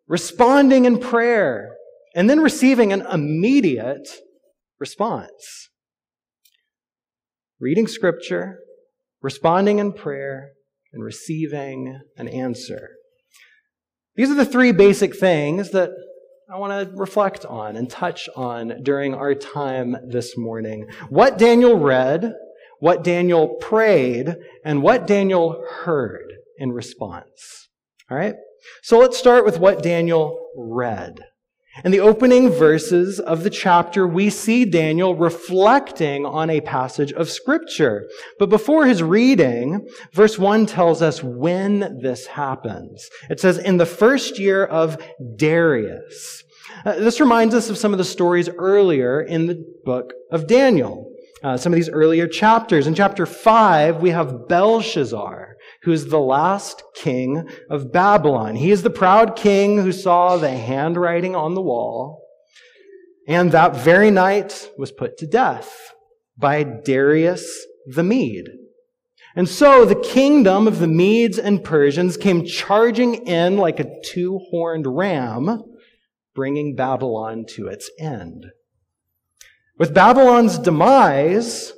responding 0.08 0.86
in 0.86 0.98
prayer, 0.98 1.76
and 2.16 2.28
then 2.28 2.40
receiving 2.40 2.92
an 2.92 3.02
immediate 3.02 4.10
response 4.80 5.70
reading 7.60 7.86
scripture, 7.86 8.58
responding 9.22 9.78
in 9.78 9.94
prayer, 9.94 10.54
and 10.92 11.04
receiving 11.04 12.00
an 12.18 12.28
answer. 12.28 12.96
These 14.16 14.32
are 14.32 14.36
the 14.36 14.44
three 14.44 14.72
basic 14.72 15.16
things 15.16 15.70
that 15.70 15.92
I 16.52 16.58
want 16.58 16.90
to 16.90 16.96
reflect 16.98 17.46
on 17.46 17.76
and 17.76 17.88
touch 17.88 18.28
on 18.36 18.82
during 18.82 19.14
our 19.14 19.36
time 19.36 19.96
this 20.10 20.36
morning. 20.36 20.88
What 21.10 21.38
Daniel 21.38 21.78
read, 21.78 22.34
what 22.82 23.04
Daniel 23.04 23.48
prayed, 23.62 24.36
and 24.66 24.82
what 24.82 25.06
Daniel 25.06 25.64
heard 25.84 26.34
in 26.58 26.72
response. 26.72 27.70
All 28.10 28.18
right? 28.18 28.34
So 28.82 28.98
let's 28.98 29.18
start 29.18 29.46
with 29.46 29.60
what 29.60 29.84
Daniel 29.84 30.50
read. 30.58 31.20
In 31.86 31.92
the 31.92 32.00
opening 32.00 32.50
verses 32.50 33.20
of 33.20 33.44
the 33.44 33.52
chapter, 33.52 34.08
we 34.08 34.32
see 34.32 34.66
Daniel 34.66 35.16
reflecting 35.16 36.26
on 36.26 36.50
a 36.50 36.60
passage 36.60 37.14
of 37.14 37.30
scripture. 37.30 38.10
But 38.40 38.50
before 38.50 38.88
his 38.88 39.04
reading, 39.04 39.88
verse 40.14 40.40
1 40.40 40.66
tells 40.66 41.04
us 41.04 41.24
when 41.24 42.00
this 42.02 42.26
happens. 42.26 43.08
It 43.30 43.40
says, 43.40 43.60
in 43.60 43.78
the 43.78 43.86
first 43.86 44.40
year 44.40 44.66
of 44.66 45.02
Darius. 45.36 46.44
Uh, 46.84 46.96
this 46.96 47.20
reminds 47.20 47.54
us 47.54 47.70
of 47.70 47.78
some 47.78 47.94
of 47.94 48.00
the 48.00 48.06
stories 48.06 48.50
earlier 48.50 49.22
in 49.22 49.46
the 49.46 49.64
book 49.86 50.14
of 50.32 50.48
Daniel. 50.48 51.11
Uh, 51.44 51.58
some 51.58 51.74
of 51.74 51.78
these 51.78 51.90
earlier 51.90 52.28
chapters. 52.28 52.86
In 52.86 52.94
chapter 52.94 53.26
5, 53.26 54.02
we 54.02 54.12
have 54.12 54.48
Belshazzar 54.48 55.52
who 55.84 55.92
is 55.92 56.08
the 56.08 56.20
last 56.20 56.84
king 56.96 57.48
of 57.70 57.92
Babylon. 57.92 58.56
He 58.56 58.72
is 58.72 58.84
the 58.84 58.90
proud 58.90 59.36
king 59.36 59.78
who 59.80 59.92
saw 59.92 60.38
the 60.38 60.52
handwriting 60.52 61.36
on 61.36 61.56
the 61.56 61.62
wall, 61.62 62.24
and 63.28 63.52
that 63.52 63.76
very 63.76 64.12
night 64.12 64.70
was 64.78 64.92
put 64.92 65.18
to 65.18 65.28
death 65.28 65.94
by 66.38 66.64
Darius 66.64 67.66
the 67.88 68.04
Mede. 68.04 68.50
And 69.36 69.48
so 69.48 69.86
the 69.86 69.96
kingdom 69.96 70.68
of 70.68 70.80
the 70.80 70.88
Medes 70.88 71.40
and 71.40 71.64
Persians 71.64 72.18
came 72.18 72.46
charging 72.46 73.26
in 73.26 73.58
like 73.58 73.80
a 73.80 73.90
two 74.04 74.40
horned 74.50 74.86
ram, 74.86 75.64
bringing 76.36 76.76
Babylon 76.76 77.46
to 77.56 77.68
its 77.68 77.90
end. 77.98 78.48
With 79.82 79.96
Babylon's 79.96 80.60
demise, 80.60 81.74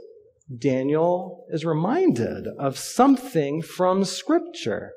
Daniel 0.53 1.45
is 1.51 1.63
reminded 1.63 2.47
of 2.59 2.77
something 2.77 3.61
from 3.61 4.03
Scripture. 4.03 4.91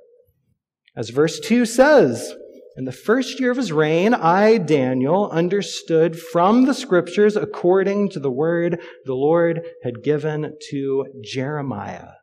As 0.96 1.10
verse 1.10 1.38
2 1.38 1.66
says, 1.66 2.34
in 2.76 2.84
the 2.84 2.90
first 2.90 3.38
year 3.38 3.52
of 3.52 3.58
his 3.58 3.70
reign, 3.70 4.12
I, 4.12 4.58
Daniel, 4.58 5.30
understood 5.30 6.18
from 6.18 6.64
the 6.64 6.75
Scriptures 6.75 7.36
according 7.36 8.08
to 8.08 8.18
the 8.18 8.28
word 8.28 8.80
the 9.04 9.14
Lord 9.14 9.64
had 9.84 10.02
given 10.02 10.56
to 10.70 11.06
Jeremiah, 11.22 12.14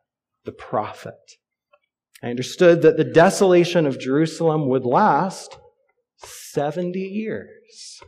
the 0.44 0.52
prophet. 0.52 1.14
I 2.22 2.28
understood 2.28 2.82
that 2.82 2.98
the 2.98 3.04
desolation 3.04 3.86
of 3.86 3.98
Jerusalem 3.98 4.68
would 4.68 4.84
last 4.84 5.56
70 6.18 6.98
years. 7.00 8.02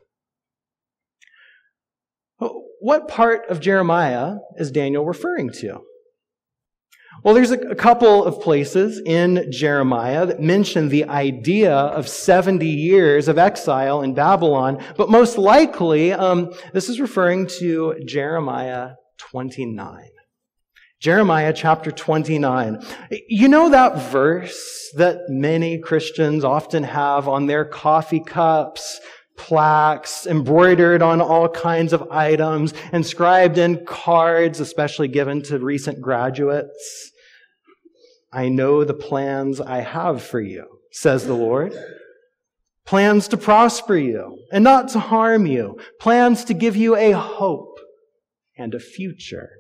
What 2.38 3.08
part 3.08 3.48
of 3.48 3.60
Jeremiah 3.60 4.36
is 4.56 4.70
Daniel 4.70 5.04
referring 5.04 5.50
to? 5.60 5.80
Well, 7.24 7.34
there's 7.34 7.50
a, 7.50 7.74
couple 7.74 8.24
of 8.24 8.40
places 8.40 9.00
in 9.04 9.50
Jeremiah 9.50 10.26
that 10.26 10.40
mention 10.40 10.88
the 10.88 11.06
idea 11.06 11.74
of 11.74 12.08
70 12.08 12.66
years 12.66 13.26
of 13.26 13.38
exile 13.38 14.02
in 14.02 14.14
Babylon, 14.14 14.84
but 14.96 15.10
most 15.10 15.38
likely, 15.38 16.12
um, 16.12 16.52
this 16.72 16.88
is 16.88 17.00
referring 17.00 17.46
to 17.58 17.96
Jeremiah 18.06 18.92
29. 19.18 20.10
Jeremiah 21.00 21.52
chapter 21.52 21.90
29. 21.90 22.82
You 23.28 23.48
know 23.48 23.70
that 23.70 24.10
verse 24.10 24.90
that 24.96 25.28
many 25.28 25.78
Christians 25.78 26.44
often 26.44 26.84
have 26.84 27.28
on 27.28 27.46
their 27.46 27.64
coffee 27.64 28.22
cups, 28.24 29.00
plaques, 29.36 30.26
embroidered 30.26 31.02
on 31.02 31.20
all 31.20 31.48
kinds 31.48 31.92
of 31.92 32.10
items, 32.10 32.74
inscribed 32.92 33.58
in 33.58 33.84
cards, 33.84 34.60
especially 34.60 35.08
given 35.08 35.42
to 35.42 35.58
recent 35.58 36.00
graduates. 36.00 37.12
I 38.32 38.48
know 38.48 38.84
the 38.84 38.94
plans 38.94 39.60
I 39.60 39.78
have 39.78 40.22
for 40.22 40.40
you, 40.40 40.66
says 40.90 41.26
the 41.26 41.34
Lord. 41.34 41.74
Plans 42.84 43.28
to 43.28 43.36
prosper 43.36 43.96
you 43.96 44.38
and 44.52 44.62
not 44.62 44.88
to 44.90 45.00
harm 45.00 45.46
you. 45.46 45.78
Plans 46.00 46.44
to 46.44 46.54
give 46.54 46.76
you 46.76 46.96
a 46.96 47.12
hope 47.12 47.78
and 48.56 48.74
a 48.74 48.80
future. 48.80 49.50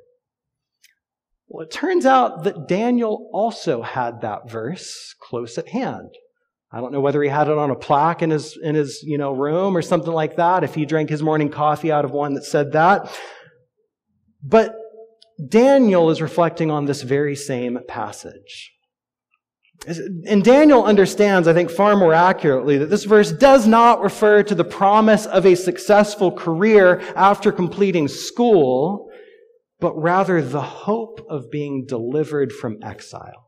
Well, 1.48 1.64
it 1.64 1.72
turns 1.72 2.06
out 2.06 2.44
that 2.44 2.68
Daniel 2.68 3.30
also 3.32 3.82
had 3.82 4.20
that 4.20 4.50
verse 4.50 5.14
close 5.20 5.58
at 5.58 5.68
hand. 5.68 6.10
I 6.72 6.80
don't 6.80 6.92
know 6.92 7.00
whether 7.00 7.22
he 7.22 7.28
had 7.28 7.48
it 7.48 7.56
on 7.56 7.70
a 7.70 7.76
plaque 7.76 8.22
in 8.22 8.30
his, 8.30 8.58
in 8.60 8.74
his, 8.74 9.02
you 9.02 9.18
know, 9.18 9.32
room 9.32 9.76
or 9.76 9.82
something 9.82 10.12
like 10.12 10.36
that, 10.36 10.64
if 10.64 10.74
he 10.74 10.84
drank 10.84 11.08
his 11.08 11.22
morning 11.22 11.48
coffee 11.48 11.92
out 11.92 12.04
of 12.04 12.10
one 12.10 12.34
that 12.34 12.44
said 12.44 12.72
that. 12.72 13.16
But 14.42 14.74
Daniel 15.48 16.10
is 16.10 16.20
reflecting 16.20 16.70
on 16.70 16.86
this 16.86 17.02
very 17.02 17.36
same 17.36 17.78
passage. 17.86 18.72
And 19.86 20.42
Daniel 20.42 20.84
understands, 20.84 21.46
I 21.46 21.52
think, 21.52 21.70
far 21.70 21.96
more 21.96 22.14
accurately 22.14 22.78
that 22.78 22.90
this 22.90 23.04
verse 23.04 23.30
does 23.30 23.66
not 23.66 24.00
refer 24.00 24.42
to 24.42 24.54
the 24.54 24.64
promise 24.64 25.26
of 25.26 25.46
a 25.46 25.54
successful 25.54 26.32
career 26.32 27.00
after 27.14 27.52
completing 27.52 28.08
school, 28.08 29.08
but 29.78 29.94
rather 29.94 30.42
the 30.42 30.62
hope 30.62 31.20
of 31.28 31.50
being 31.50 31.84
delivered 31.86 32.52
from 32.52 32.78
exile. 32.82 33.45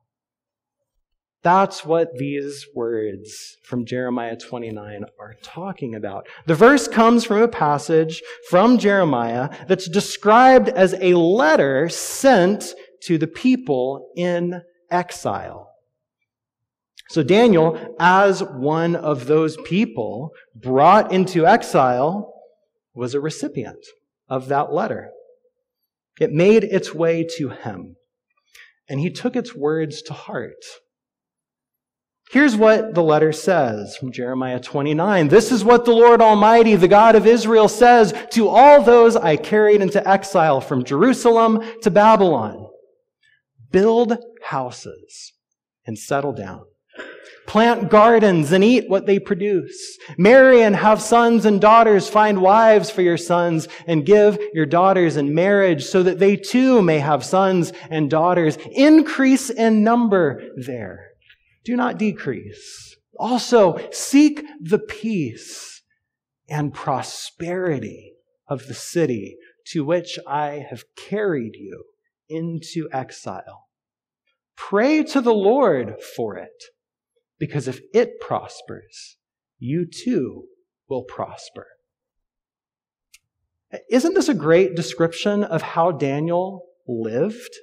That's 1.42 1.84
what 1.84 2.16
these 2.16 2.66
words 2.74 3.56
from 3.62 3.86
Jeremiah 3.86 4.36
29 4.36 5.04
are 5.20 5.34
talking 5.42 5.94
about. 5.94 6.26
The 6.46 6.54
verse 6.54 6.88
comes 6.88 7.24
from 7.24 7.42
a 7.42 7.48
passage 7.48 8.22
from 8.50 8.78
Jeremiah 8.78 9.48
that's 9.68 9.88
described 9.88 10.68
as 10.68 10.94
a 10.94 11.14
letter 11.14 11.88
sent 11.88 12.74
to 13.02 13.18
the 13.18 13.28
people 13.28 14.10
in 14.16 14.62
exile. 14.90 15.70
So 17.10 17.22
Daniel, 17.22 17.96
as 17.98 18.42
one 18.42 18.96
of 18.96 19.26
those 19.26 19.56
people 19.58 20.30
brought 20.54 21.12
into 21.12 21.46
exile, 21.46 22.34
was 22.94 23.14
a 23.14 23.20
recipient 23.20 23.78
of 24.28 24.48
that 24.48 24.72
letter. 24.72 25.10
It 26.20 26.32
made 26.32 26.64
its 26.64 26.92
way 26.92 27.26
to 27.36 27.50
him, 27.50 27.96
and 28.88 28.98
he 28.98 29.08
took 29.08 29.36
its 29.36 29.54
words 29.54 30.02
to 30.02 30.12
heart. 30.12 30.64
Here's 32.30 32.56
what 32.56 32.94
the 32.94 33.02
letter 33.02 33.32
says 33.32 33.96
from 33.96 34.12
Jeremiah 34.12 34.60
29. 34.60 35.28
This 35.28 35.50
is 35.50 35.64
what 35.64 35.86
the 35.86 35.92
Lord 35.92 36.20
Almighty, 36.20 36.74
the 36.74 36.86
God 36.86 37.14
of 37.14 37.26
Israel, 37.26 37.68
says 37.68 38.12
to 38.32 38.48
all 38.48 38.82
those 38.82 39.16
I 39.16 39.36
carried 39.36 39.80
into 39.80 40.06
exile 40.06 40.60
from 40.60 40.84
Jerusalem 40.84 41.62
to 41.82 41.90
Babylon. 41.90 42.68
Build 43.70 44.18
houses 44.42 45.32
and 45.86 45.98
settle 45.98 46.34
down. 46.34 46.64
Plant 47.46 47.88
gardens 47.88 48.52
and 48.52 48.62
eat 48.62 48.90
what 48.90 49.06
they 49.06 49.18
produce. 49.18 49.96
Marry 50.18 50.60
and 50.62 50.76
have 50.76 51.00
sons 51.00 51.46
and 51.46 51.58
daughters. 51.58 52.10
Find 52.10 52.42
wives 52.42 52.90
for 52.90 53.00
your 53.00 53.16
sons 53.16 53.68
and 53.86 54.04
give 54.04 54.38
your 54.52 54.66
daughters 54.66 55.16
in 55.16 55.34
marriage 55.34 55.84
so 55.84 56.02
that 56.02 56.18
they 56.18 56.36
too 56.36 56.82
may 56.82 56.98
have 56.98 57.24
sons 57.24 57.72
and 57.88 58.10
daughters. 58.10 58.58
Increase 58.72 59.48
in 59.48 59.82
number 59.82 60.42
there. 60.58 61.07
Do 61.68 61.76
not 61.76 61.98
decrease. 61.98 62.96
Also, 63.18 63.76
seek 63.92 64.42
the 64.58 64.78
peace 64.78 65.82
and 66.48 66.72
prosperity 66.72 68.14
of 68.48 68.68
the 68.68 68.74
city 68.74 69.36
to 69.66 69.84
which 69.84 70.18
I 70.26 70.64
have 70.70 70.84
carried 70.96 71.56
you 71.56 71.84
into 72.26 72.88
exile. 72.90 73.66
Pray 74.56 75.02
to 75.02 75.20
the 75.20 75.34
Lord 75.34 76.02
for 76.16 76.38
it 76.38 76.64
because 77.38 77.68
if 77.68 77.82
it 77.92 78.18
prospers, 78.18 79.18
you 79.58 79.84
too 79.84 80.44
will 80.88 81.04
prosper. 81.04 81.66
Isn't 83.90 84.14
this 84.14 84.30
a 84.30 84.34
great 84.34 84.74
description 84.74 85.44
of 85.44 85.60
how 85.60 85.90
Daniel 85.90 86.64
lived? 86.86 87.54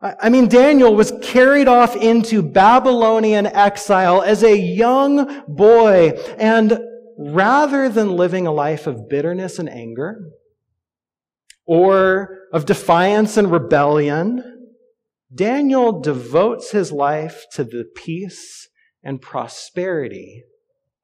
I 0.00 0.28
mean, 0.28 0.46
Daniel 0.46 0.94
was 0.94 1.12
carried 1.22 1.66
off 1.66 1.96
into 1.96 2.40
Babylonian 2.40 3.46
exile 3.46 4.22
as 4.22 4.44
a 4.44 4.56
young 4.56 5.42
boy, 5.48 6.10
and 6.38 6.78
rather 7.18 7.88
than 7.88 8.16
living 8.16 8.46
a 8.46 8.52
life 8.52 8.86
of 8.86 9.08
bitterness 9.08 9.58
and 9.58 9.68
anger, 9.68 10.20
or 11.66 12.46
of 12.52 12.64
defiance 12.64 13.36
and 13.36 13.50
rebellion, 13.50 14.70
Daniel 15.34 16.00
devotes 16.00 16.70
his 16.70 16.92
life 16.92 17.44
to 17.54 17.64
the 17.64 17.84
peace 17.96 18.68
and 19.02 19.20
prosperity 19.20 20.44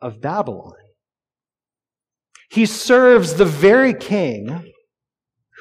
of 0.00 0.20
Babylon. 0.20 0.76
He 2.48 2.64
serves 2.64 3.35
the 3.35 3.44
very 3.44 3.92
king 3.92 4.72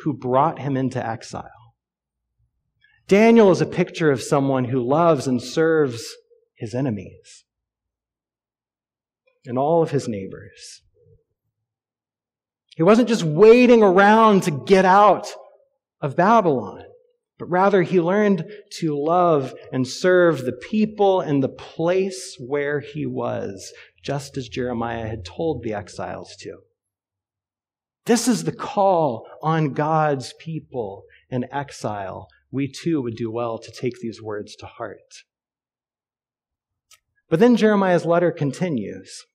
who 0.04 0.14
brought 0.14 0.60
him 0.60 0.78
into 0.78 1.04
exile. 1.04 1.50
Daniel 3.08 3.52
is 3.52 3.62
a 3.62 3.66
picture 3.66 4.12
of 4.12 4.22
someone 4.22 4.66
who 4.66 4.82
loves 4.82 5.28
and 5.28 5.42
serves 5.42 6.04
his 6.56 6.74
enemies 6.74 7.44
and 9.46 9.58
all 9.58 9.84
of 9.84 9.92
his 9.92 10.08
neighbors. 10.08 10.82
He 12.76 12.84
wasn't 12.84 13.10
just 13.10 13.24
waiting 13.24 13.84
around 13.84 14.44
to 14.44 14.52
get 14.52 14.86
out 14.86 15.28
of 16.02 16.16
Babylon 16.16 16.84
but 17.44 17.50
rather 17.50 17.82
he 17.82 18.00
learned 18.00 18.46
to 18.72 18.98
love 18.98 19.54
and 19.74 19.86
serve 19.86 20.46
the 20.46 20.54
people 20.54 21.20
and 21.20 21.44
the 21.44 21.50
place 21.50 22.38
where 22.40 22.80
he 22.80 23.06
was, 23.06 23.74
just 24.02 24.38
as 24.38 24.48
Jeremiah 24.48 25.08
had 25.08 25.26
told 25.26 25.62
the 25.62 25.74
exiles 25.74 26.38
to. 26.40 26.60
This 28.06 28.30
is 28.30 28.46
the 28.46 28.54
call 28.54 29.28
on 29.42 29.74
God's 29.74 30.34
people 30.40 31.04
in 31.30 31.46
exile. 31.52 32.28
We 32.54 32.68
too 32.68 33.02
would 33.02 33.16
do 33.16 33.32
well 33.32 33.58
to 33.58 33.72
take 33.72 34.00
these 34.00 34.22
words 34.22 34.56
to 34.58 34.68
heart. 34.68 35.24
But 37.28 37.40
then 37.40 37.56
Jeremiah's 37.56 38.06
letter 38.06 38.32
continues. 38.32 39.26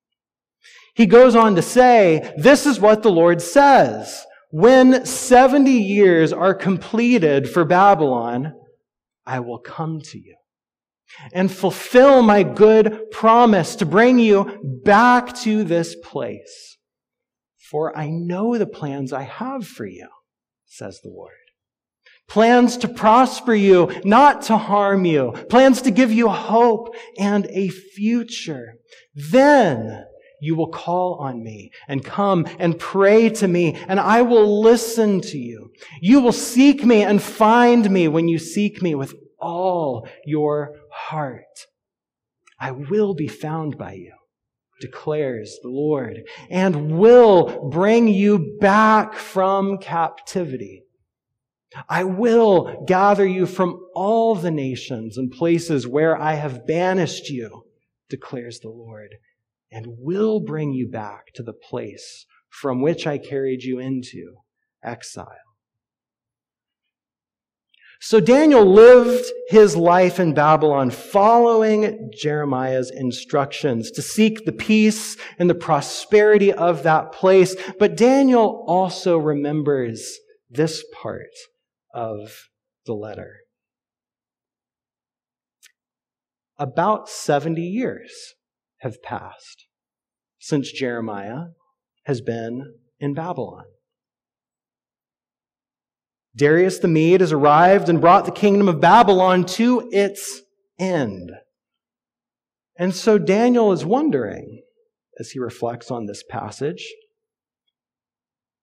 He 0.95 1.05
goes 1.05 1.35
on 1.35 1.57
to 1.57 1.63
say, 1.63 2.33
This 2.37 2.65
is 2.65 2.79
what 2.79 3.03
the 3.03 3.11
Lord 3.11 3.43
says. 3.43 4.25
When 4.51 5.05
70 5.05 5.69
years 5.71 6.33
are 6.33 6.55
completed 6.55 7.51
for 7.51 7.65
Babylon, 7.65 8.55
I 9.27 9.41
will 9.41 9.59
come 9.59 10.01
to 10.01 10.19
you 10.19 10.37
and 11.33 11.51
fulfill 11.51 12.23
my 12.23 12.45
good 12.45 13.11
promise 13.11 13.75
to 13.77 13.87
bring 13.87 14.21
you 14.21 14.61
back 14.85 15.35
to 15.39 15.65
this 15.65 15.97
place. 16.05 16.79
For 17.69 17.97
I 17.99 18.11
know 18.11 18.57
the 18.57 18.67
plans 18.67 19.13
I 19.13 19.23
have 19.23 19.67
for 19.67 19.87
you, 19.87 20.09
says 20.67 21.01
the 21.03 21.11
Lord. 21.11 21.33
Plans 22.29 22.77
to 22.79 22.88
prosper 22.88 23.55
you, 23.55 23.91
not 24.05 24.43
to 24.43 24.59
harm 24.59 25.05
you. 25.05 25.33
Plans 25.49 25.83
to 25.83 25.91
give 25.91 26.12
you 26.12 26.29
hope 26.29 26.95
and 27.19 27.47
a 27.47 27.69
future. 27.69 28.75
Then 29.14 30.05
you 30.41 30.55
will 30.55 30.69
call 30.69 31.14
on 31.21 31.43
me 31.43 31.71
and 31.88 32.05
come 32.05 32.47
and 32.59 32.79
pray 32.79 33.31
to 33.31 33.49
me, 33.49 33.77
and 33.88 33.99
I 33.99 34.23
will 34.23 34.61
listen 34.61 35.21
to 35.23 35.38
you. 35.38 35.71
You 36.01 36.21
will 36.21 36.33
seek 36.33 36.85
me 36.85 37.03
and 37.03 37.21
find 37.21 37.91
me 37.91 38.09
when 38.09 38.29
you 38.29 38.38
seek 38.38 38.83
me 38.83 38.95
with 38.95 39.14
all 39.41 40.07
your 40.25 40.75
heart. 40.93 41.67
I 42.61 42.73
will 42.73 43.14
be 43.14 43.29
found 43.29 43.79
by 43.79 43.95
you, 43.95 44.12
declares 44.81 45.59
the 45.62 45.69
Lord, 45.71 46.23
and 46.51 46.99
will 46.99 47.71
bring 47.71 48.09
you 48.09 48.59
back 48.61 49.14
from 49.14 49.79
captivity. 49.79 50.83
I 51.89 52.05
will 52.05 52.85
gather 52.87 53.27
you 53.27 53.47
from 53.47 53.79
all 53.95 54.35
the 54.35 54.51
nations 54.51 55.19
and 55.19 55.31
places 55.31 55.87
where 55.87 56.21
I 56.21 56.35
have 56.35 56.67
banished 56.67 57.29
you, 57.29 57.65
declares 58.09 58.61
the 58.61 58.71
Lord 58.71 59.17
and 59.71 59.99
will 59.99 60.41
bring 60.41 60.73
you 60.73 60.89
back 60.89 61.33
to 61.35 61.43
the 61.43 61.53
place 61.53 62.27
from 62.49 62.81
which 62.81 63.07
I 63.07 63.19
carried 63.19 63.63
you 63.63 63.79
into 63.79 64.37
exile. 64.83 65.29
So 68.01 68.21
Daniel 68.21 68.65
lived 68.65 69.25
his 69.49 69.77
life 69.77 70.21
in 70.21 70.33
Babylon 70.33 70.91
following 70.91 72.11
Jeremiah's 72.17 72.93
instructions 72.93 73.91
to 73.91 74.03
seek 74.03 74.45
the 74.45 74.53
peace 74.53 75.17
and 75.39 75.51
the 75.51 75.55
prosperity 75.55 76.53
of 76.53 76.85
that 76.85 77.11
place. 77.11 77.57
But 77.79 77.97
Daniel 77.97 78.65
also 78.69 79.19
remembers 79.19 80.19
this 80.49 80.85
part 81.03 81.27
of 81.92 82.48
the 82.87 82.94
letter. 82.94 83.37
About 86.59 87.09
70 87.09 87.62
years 87.62 88.35
have 88.79 89.03
passed 89.03 89.66
since 90.38 90.72
Jeremiah 90.72 91.48
has 92.05 92.20
been 92.20 92.74
in 92.98 93.14
Babylon. 93.14 93.64
Darius 96.35 96.79
the 96.79 96.88
Mede 96.88 97.20
has 97.20 97.33
arrived 97.33 97.88
and 97.88 98.01
brought 98.01 98.24
the 98.24 98.31
kingdom 98.31 98.68
of 98.68 98.81
Babylon 98.81 99.44
to 99.44 99.88
its 99.92 100.42
end. 100.79 101.31
And 102.79 102.94
so 102.94 103.18
Daniel 103.18 103.72
is 103.72 103.85
wondering, 103.85 104.62
as 105.18 105.31
he 105.31 105.40
reflects 105.40 105.90
on 105.90 106.07
this 106.07 106.22
passage, 106.22 106.87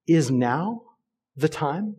is 0.07 0.31
now 0.31 0.81
the 1.35 1.49
time 1.49 1.97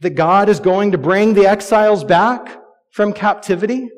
that 0.00 0.10
God 0.10 0.48
is 0.48 0.60
going 0.60 0.92
to 0.92 0.98
bring 0.98 1.34
the 1.34 1.46
exiles 1.46 2.04
back 2.04 2.58
from 2.92 3.12
captivity? 3.12 3.88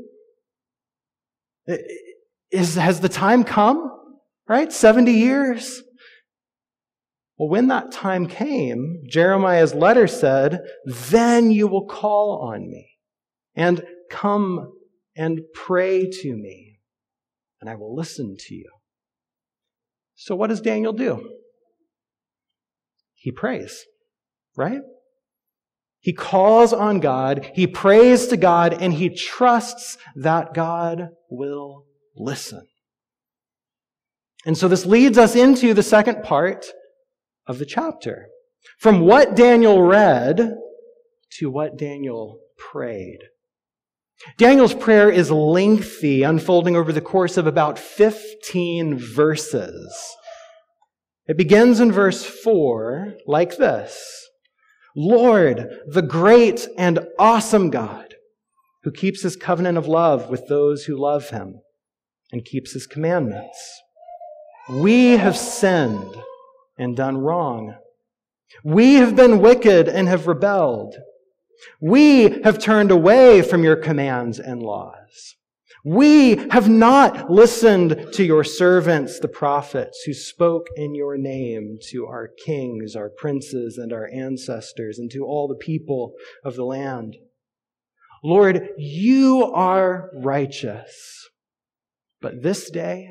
Is, 2.50 2.74
has 2.74 3.00
the 3.00 3.08
time 3.08 3.44
come? 3.44 3.90
Right? 4.48 4.72
70 4.72 5.12
years. 5.12 5.82
Well, 7.38 7.48
when 7.48 7.68
that 7.68 7.92
time 7.92 8.26
came, 8.26 9.02
Jeremiah's 9.08 9.74
letter 9.74 10.06
said, 10.06 10.60
Then 10.84 11.50
you 11.50 11.66
will 11.66 11.86
call 11.86 12.40
on 12.52 12.68
me 12.68 12.90
and 13.54 13.82
come 14.10 14.72
and 15.16 15.40
pray 15.54 16.08
to 16.08 16.36
me, 16.36 16.78
and 17.60 17.68
I 17.68 17.74
will 17.74 17.94
listen 17.94 18.36
to 18.38 18.54
you. 18.54 18.70
So, 20.14 20.36
what 20.36 20.48
does 20.48 20.60
Daniel 20.60 20.92
do? 20.92 21.30
He 23.14 23.32
prays, 23.32 23.84
right? 24.56 24.80
He 26.02 26.12
calls 26.12 26.72
on 26.72 26.98
God, 26.98 27.48
he 27.54 27.68
prays 27.68 28.26
to 28.26 28.36
God, 28.36 28.74
and 28.74 28.92
he 28.92 29.08
trusts 29.08 29.96
that 30.16 30.52
God 30.52 31.10
will 31.30 31.84
listen. 32.16 32.66
And 34.44 34.58
so 34.58 34.66
this 34.66 34.84
leads 34.84 35.16
us 35.16 35.36
into 35.36 35.72
the 35.72 35.82
second 35.84 36.24
part 36.24 36.66
of 37.46 37.60
the 37.60 37.64
chapter. 37.64 38.26
From 38.80 39.00
what 39.00 39.36
Daniel 39.36 39.80
read 39.80 40.56
to 41.38 41.50
what 41.50 41.78
Daniel 41.78 42.40
prayed. 42.58 43.18
Daniel's 44.38 44.74
prayer 44.74 45.08
is 45.08 45.30
lengthy, 45.30 46.24
unfolding 46.24 46.74
over 46.74 46.92
the 46.92 47.00
course 47.00 47.36
of 47.36 47.46
about 47.46 47.78
15 47.78 48.98
verses. 48.98 50.16
It 51.26 51.36
begins 51.36 51.78
in 51.78 51.92
verse 51.92 52.24
4 52.24 53.14
like 53.26 53.56
this 53.56 54.21
Lord, 54.96 55.68
the 55.86 56.02
great 56.02 56.68
and 56.76 57.06
awesome 57.18 57.70
God, 57.70 58.14
who 58.82 58.90
keeps 58.90 59.22
his 59.22 59.36
covenant 59.36 59.78
of 59.78 59.86
love 59.86 60.28
with 60.28 60.48
those 60.48 60.84
who 60.84 60.96
love 60.96 61.30
him 61.30 61.60
and 62.30 62.44
keeps 62.44 62.72
his 62.72 62.86
commandments. 62.86 63.58
We 64.68 65.12
have 65.12 65.36
sinned 65.36 66.14
and 66.78 66.96
done 66.96 67.18
wrong. 67.18 67.76
We 68.64 68.94
have 68.94 69.16
been 69.16 69.40
wicked 69.40 69.88
and 69.88 70.08
have 70.08 70.26
rebelled. 70.26 70.96
We 71.80 72.40
have 72.42 72.58
turned 72.58 72.90
away 72.90 73.42
from 73.42 73.64
your 73.64 73.76
commands 73.76 74.38
and 74.38 74.62
laws. 74.62 75.36
We 75.84 76.36
have 76.50 76.68
not 76.68 77.28
listened 77.28 78.12
to 78.12 78.24
your 78.24 78.44
servants, 78.44 79.18
the 79.18 79.26
prophets, 79.26 80.02
who 80.06 80.14
spoke 80.14 80.68
in 80.76 80.94
your 80.94 81.16
name 81.18 81.78
to 81.90 82.06
our 82.06 82.28
kings, 82.44 82.94
our 82.94 83.10
princes, 83.10 83.78
and 83.78 83.92
our 83.92 84.08
ancestors, 84.12 85.00
and 85.00 85.10
to 85.10 85.24
all 85.24 85.48
the 85.48 85.56
people 85.56 86.14
of 86.44 86.54
the 86.54 86.64
land. 86.64 87.16
Lord, 88.22 88.68
you 88.78 89.50
are 89.52 90.10
righteous. 90.14 91.28
But 92.20 92.42
this 92.42 92.70
day, 92.70 93.08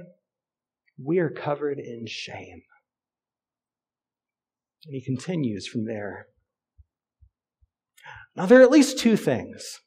we 1.03 1.19
are 1.19 1.29
covered 1.29 1.77
in 1.77 2.05
shame. 2.07 2.61
And 4.85 4.95
he 4.95 5.03
continues 5.03 5.67
from 5.67 5.85
there. 5.85 6.27
Now, 8.37 8.45
there 8.45 8.61
are 8.61 8.63
at 8.63 8.71
least 8.71 8.97
two 8.97 9.17
things 9.17 9.81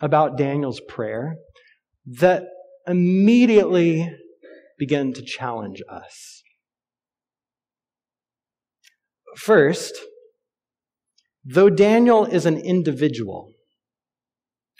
about 0.00 0.36
Daniel's 0.36 0.80
prayer 0.86 1.38
that 2.06 2.44
immediately 2.86 4.16
begin 4.78 5.12
to 5.12 5.22
challenge 5.22 5.82
us. 5.88 6.42
First, 9.36 9.96
though 11.44 11.68
Daniel 11.68 12.24
is 12.24 12.46
an 12.46 12.56
individual, 12.56 13.52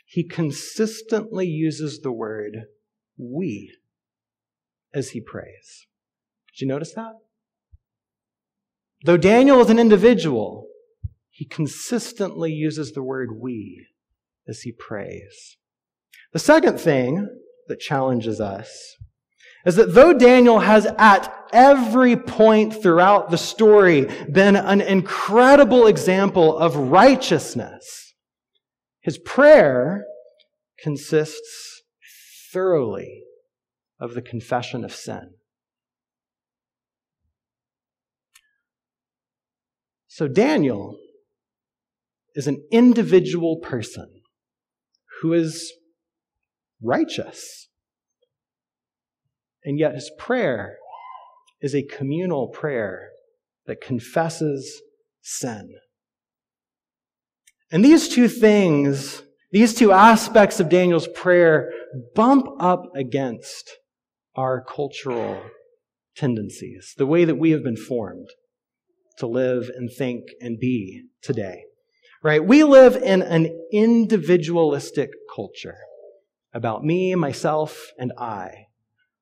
he 0.06 0.24
consistently 0.24 1.46
uses 1.46 2.00
the 2.00 2.12
word 2.12 2.66
we 3.18 3.76
as 4.94 5.10
he 5.10 5.20
prays. 5.20 5.86
Did 6.54 6.62
you 6.62 6.68
notice 6.68 6.94
that? 6.94 7.12
Though 9.04 9.18
Daniel 9.18 9.60
is 9.60 9.68
an 9.68 9.78
individual, 9.78 10.68
he 11.28 11.44
consistently 11.44 12.52
uses 12.52 12.92
the 12.92 13.02
word 13.02 13.30
we 13.38 13.88
as 14.48 14.62
he 14.62 14.72
prays. 14.72 15.58
The 16.36 16.40
second 16.40 16.78
thing 16.78 17.26
that 17.66 17.80
challenges 17.80 18.42
us 18.42 18.68
is 19.64 19.76
that 19.76 19.94
though 19.94 20.12
Daniel 20.12 20.60
has 20.60 20.86
at 20.98 21.32
every 21.50 22.14
point 22.14 22.74
throughout 22.82 23.30
the 23.30 23.38
story 23.38 24.04
been 24.30 24.54
an 24.54 24.82
incredible 24.82 25.86
example 25.86 26.58
of 26.58 26.76
righteousness, 26.76 28.12
his 29.00 29.16
prayer 29.16 30.04
consists 30.78 31.80
thoroughly 32.52 33.22
of 33.98 34.12
the 34.12 34.20
confession 34.20 34.84
of 34.84 34.92
sin. 34.92 35.30
So 40.06 40.28
Daniel 40.28 40.98
is 42.34 42.46
an 42.46 42.62
individual 42.70 43.56
person 43.56 44.20
who 45.22 45.32
is 45.32 45.72
righteous. 46.82 47.68
And 49.64 49.78
yet 49.78 49.94
his 49.94 50.10
prayer 50.18 50.76
is 51.60 51.74
a 51.74 51.82
communal 51.82 52.48
prayer 52.48 53.08
that 53.66 53.80
confesses 53.80 54.82
sin. 55.22 55.74
And 57.72 57.84
these 57.84 58.08
two 58.08 58.28
things, 58.28 59.22
these 59.50 59.74
two 59.74 59.90
aspects 59.90 60.60
of 60.60 60.68
Daniel's 60.68 61.08
prayer 61.08 61.72
bump 62.14 62.46
up 62.60 62.84
against 62.94 63.78
our 64.36 64.62
cultural 64.62 65.42
tendencies, 66.14 66.94
the 66.96 67.06
way 67.06 67.24
that 67.24 67.36
we 67.36 67.50
have 67.50 67.64
been 67.64 67.76
formed 67.76 68.28
to 69.18 69.26
live 69.26 69.70
and 69.74 69.90
think 69.90 70.24
and 70.40 70.60
be 70.60 71.04
today. 71.22 71.64
Right? 72.22 72.44
We 72.44 72.62
live 72.64 72.96
in 72.96 73.22
an 73.22 73.48
individualistic 73.72 75.10
culture 75.34 75.76
about 76.56 76.82
me, 76.82 77.14
myself, 77.14 77.92
and 77.98 78.12
I. 78.18 78.66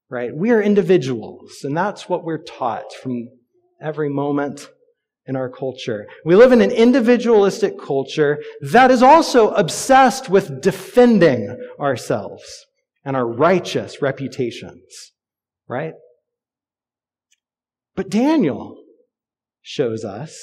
Right? 0.08 0.34
We 0.34 0.52
are 0.52 0.62
individuals, 0.62 1.50
and 1.64 1.76
that's 1.76 2.08
what 2.08 2.24
we're 2.24 2.42
taught 2.42 2.92
from 3.02 3.28
every 3.82 4.08
moment 4.08 4.68
in 5.26 5.34
our 5.34 5.50
culture. 5.50 6.06
We 6.24 6.36
live 6.36 6.52
in 6.52 6.60
an 6.60 6.70
individualistic 6.70 7.78
culture 7.78 8.40
that 8.60 8.90
is 8.90 9.02
also 9.02 9.50
obsessed 9.50 10.28
with 10.28 10.60
defending 10.62 11.58
ourselves 11.80 12.66
and 13.04 13.16
our 13.16 13.26
righteous 13.26 14.00
reputations. 14.00 15.12
Right? 15.66 15.94
But 17.96 18.10
Daniel 18.10 18.76
shows 19.60 20.04
us 20.04 20.38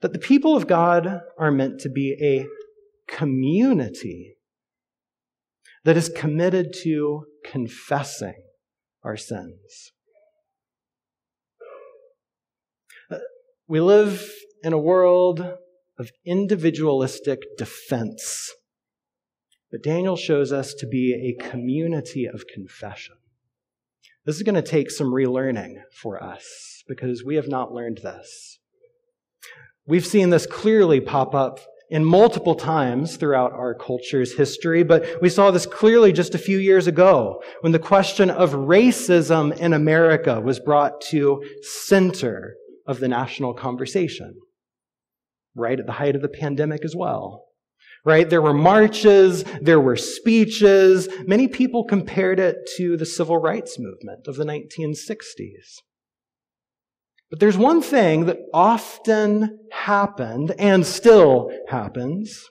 that 0.00 0.12
the 0.12 0.18
people 0.18 0.56
of 0.56 0.66
God 0.66 1.20
are 1.38 1.50
meant 1.50 1.80
to 1.80 1.90
be 1.90 2.16
a 2.22 2.46
community 3.12 4.37
that 5.88 5.96
is 5.96 6.10
committed 6.10 6.74
to 6.74 7.24
confessing 7.42 8.34
our 9.02 9.16
sins. 9.16 9.92
Uh, 13.10 13.16
we 13.66 13.80
live 13.80 14.30
in 14.62 14.74
a 14.74 14.78
world 14.78 15.40
of 15.98 16.10
individualistic 16.26 17.38
defense. 17.56 18.52
But 19.70 19.82
Daniel 19.82 20.16
shows 20.16 20.52
us 20.52 20.74
to 20.74 20.86
be 20.86 21.14
a 21.14 21.42
community 21.48 22.26
of 22.26 22.44
confession. 22.46 23.16
This 24.26 24.36
is 24.36 24.42
going 24.42 24.56
to 24.56 24.60
take 24.62 24.90
some 24.90 25.06
relearning 25.06 25.76
for 25.90 26.22
us 26.22 26.84
because 26.86 27.24
we 27.24 27.36
have 27.36 27.48
not 27.48 27.72
learned 27.72 28.00
this. 28.02 28.58
We've 29.86 30.04
seen 30.04 30.28
this 30.28 30.44
clearly 30.44 31.00
pop 31.00 31.34
up 31.34 31.60
in 31.90 32.04
multiple 32.04 32.54
times 32.54 33.16
throughout 33.16 33.52
our 33.52 33.74
culture's 33.74 34.34
history, 34.34 34.82
but 34.82 35.06
we 35.22 35.28
saw 35.28 35.50
this 35.50 35.66
clearly 35.66 36.12
just 36.12 36.34
a 36.34 36.38
few 36.38 36.58
years 36.58 36.86
ago 36.86 37.42
when 37.62 37.72
the 37.72 37.78
question 37.78 38.28
of 38.30 38.52
racism 38.52 39.56
in 39.56 39.72
America 39.72 40.40
was 40.40 40.60
brought 40.60 41.00
to 41.00 41.42
center 41.62 42.56
of 42.86 43.00
the 43.00 43.08
national 43.08 43.54
conversation. 43.54 44.34
Right 45.54 45.80
at 45.80 45.86
the 45.86 45.92
height 45.92 46.14
of 46.14 46.22
the 46.22 46.28
pandemic 46.28 46.84
as 46.84 46.94
well. 46.94 47.46
right? 48.04 48.28
There 48.30 48.42
were 48.42 48.54
marches, 48.54 49.44
there 49.60 49.80
were 49.80 49.96
speeches. 49.96 51.08
Many 51.26 51.48
people 51.48 51.84
compared 51.84 52.38
it 52.38 52.56
to 52.76 52.96
the 52.96 53.06
civil 53.06 53.38
rights 53.38 53.78
movement 53.78 54.26
of 54.26 54.36
the 54.36 54.44
1960s. 54.44 55.82
But 57.30 57.40
there's 57.40 57.58
one 57.58 57.82
thing 57.82 58.26
that 58.26 58.38
often 58.54 59.58
happened 59.70 60.54
and 60.58 60.86
still 60.86 61.50
happens 61.68 62.48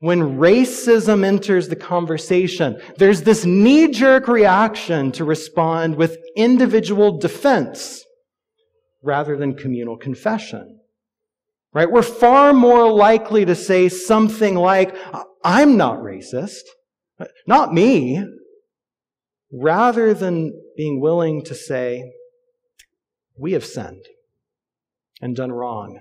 when 0.00 0.38
racism 0.38 1.24
enters 1.24 1.68
the 1.68 1.76
conversation. 1.76 2.80
There's 2.96 3.22
this 3.22 3.44
knee 3.44 3.88
jerk 3.88 4.26
reaction 4.26 5.12
to 5.12 5.24
respond 5.24 5.94
with 5.94 6.18
individual 6.36 7.18
defense 7.18 8.04
rather 9.02 9.36
than 9.36 9.54
communal 9.54 9.96
confession. 9.96 10.80
Right? 11.72 11.90
We're 11.90 12.02
far 12.02 12.52
more 12.52 12.90
likely 12.92 13.44
to 13.44 13.54
say 13.54 13.88
something 13.88 14.54
like, 14.56 14.96
I'm 15.44 15.76
not 15.76 15.98
racist. 15.98 16.62
Not 17.46 17.72
me. 17.72 18.24
Rather 19.52 20.14
than 20.14 20.52
being 20.76 21.00
willing 21.00 21.44
to 21.44 21.54
say, 21.54 22.12
we 23.38 23.52
have 23.52 23.64
sinned 23.64 24.02
and 25.20 25.34
done 25.34 25.52
wrong. 25.52 26.00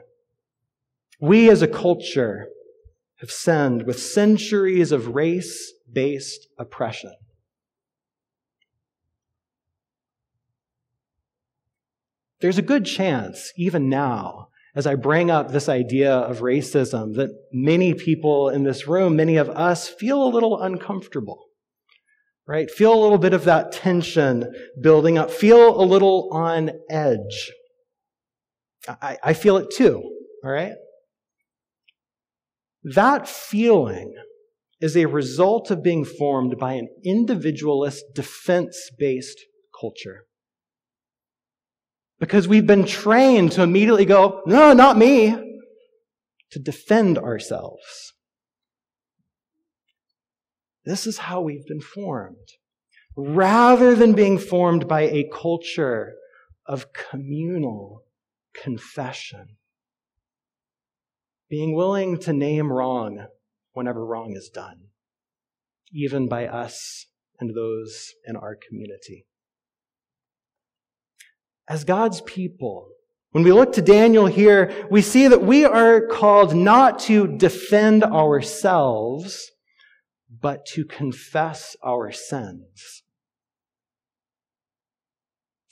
We 1.20 1.50
as 1.50 1.62
a 1.62 1.68
culture 1.68 2.48
have 3.20 3.32
sinned 3.32 3.84
with 3.84 4.00
centuries 4.00 4.92
of 4.92 5.16
race 5.16 5.74
based 5.92 6.48
oppression. 6.58 7.14
There's 12.42 12.58
a 12.58 12.62
good 12.62 12.86
chance, 12.86 13.54
even 13.58 13.90
now, 13.90 14.50
as 14.76 14.86
I 14.86 14.96
bring 14.96 15.32
up 15.32 15.52
this 15.52 15.70
idea 15.70 16.14
of 16.14 16.40
racism 16.40 17.16
that 17.16 17.30
many 17.52 17.94
people 17.94 18.50
in 18.50 18.64
this 18.64 18.88
room, 18.88 19.16
many 19.16 19.38
of 19.38 19.50
us, 19.50 19.88
feel 19.88 20.22
a 20.22 20.28
little 20.28 20.62
uncomfortable, 20.62 21.46
right? 22.46 22.70
Feel 22.70 22.94
a 22.94 23.02
little 23.02 23.18
bit 23.18 23.34
of 23.34 23.46
that 23.46 23.72
tension 23.72 24.54
building 24.82 25.18
up, 25.18 25.32
feel 25.32 25.82
a 25.82 25.86
little 25.86 26.30
on 26.34 26.72
edge. 26.90 27.52
I, 28.88 29.18
I 29.24 29.34
feel 29.34 29.58
it 29.58 29.68
too, 29.72 30.02
all 30.44 30.52
right? 30.52 30.74
That 32.84 33.28
feeling 33.28 34.14
is 34.80 34.96
a 34.96 35.06
result 35.06 35.72
of 35.72 35.84
being 35.84 36.06
formed 36.06 36.58
by 36.60 36.74
an 36.74 36.88
individualist, 37.04 38.06
defense 38.14 38.92
based 38.98 39.40
culture. 39.80 40.26
Because 42.20 42.48
we've 42.48 42.68
been 42.68 42.86
trained 42.86 43.54
to 43.54 43.64
immediately 43.64 44.06
go, 44.06 44.42
no, 44.46 44.74
not 44.74 44.98
me, 44.98 45.36
to 46.52 46.60
defend 46.60 47.18
ourselves. 47.18 48.14
This 50.86 51.08
is 51.08 51.18
how 51.18 51.42
we've 51.42 51.66
been 51.66 51.82
formed. 51.82 52.48
Rather 53.18 53.96
than 53.96 54.14
being 54.14 54.38
formed 54.38 54.88
by 54.88 55.02
a 55.02 55.30
culture 55.34 56.14
of 56.68 56.94
communal 56.94 58.05
confession. 58.62 59.58
Being 61.50 61.76
willing 61.76 62.20
to 62.20 62.34
name 62.34 62.72
wrong 62.72 63.28
whenever 63.74 64.06
wrong 64.06 64.34
is 64.36 64.50
done, 64.50 64.88
even 65.92 66.28
by 66.28 66.48
us 66.48 67.08
and 67.40 67.56
those 67.56 68.14
in 68.26 68.36
our 68.36 68.56
community 68.56 69.26
as 71.68 71.84
God's 71.84 72.22
people, 72.22 72.90
when 73.32 73.44
we 73.44 73.52
look 73.52 73.74
to 73.74 73.82
Daniel 73.82 74.28
here, 74.28 74.88
we 74.90 75.02
see 75.02 75.28
that 75.28 75.42
we 75.42 75.66
are 75.66 76.06
called 76.06 76.56
not 76.56 77.00
to 77.00 77.28
defend 77.28 78.04
ourselves, 78.04 79.52
but 80.42 80.66
to 80.68 80.86
confess 80.86 81.76
our 81.84 82.12
sins. 82.12 83.04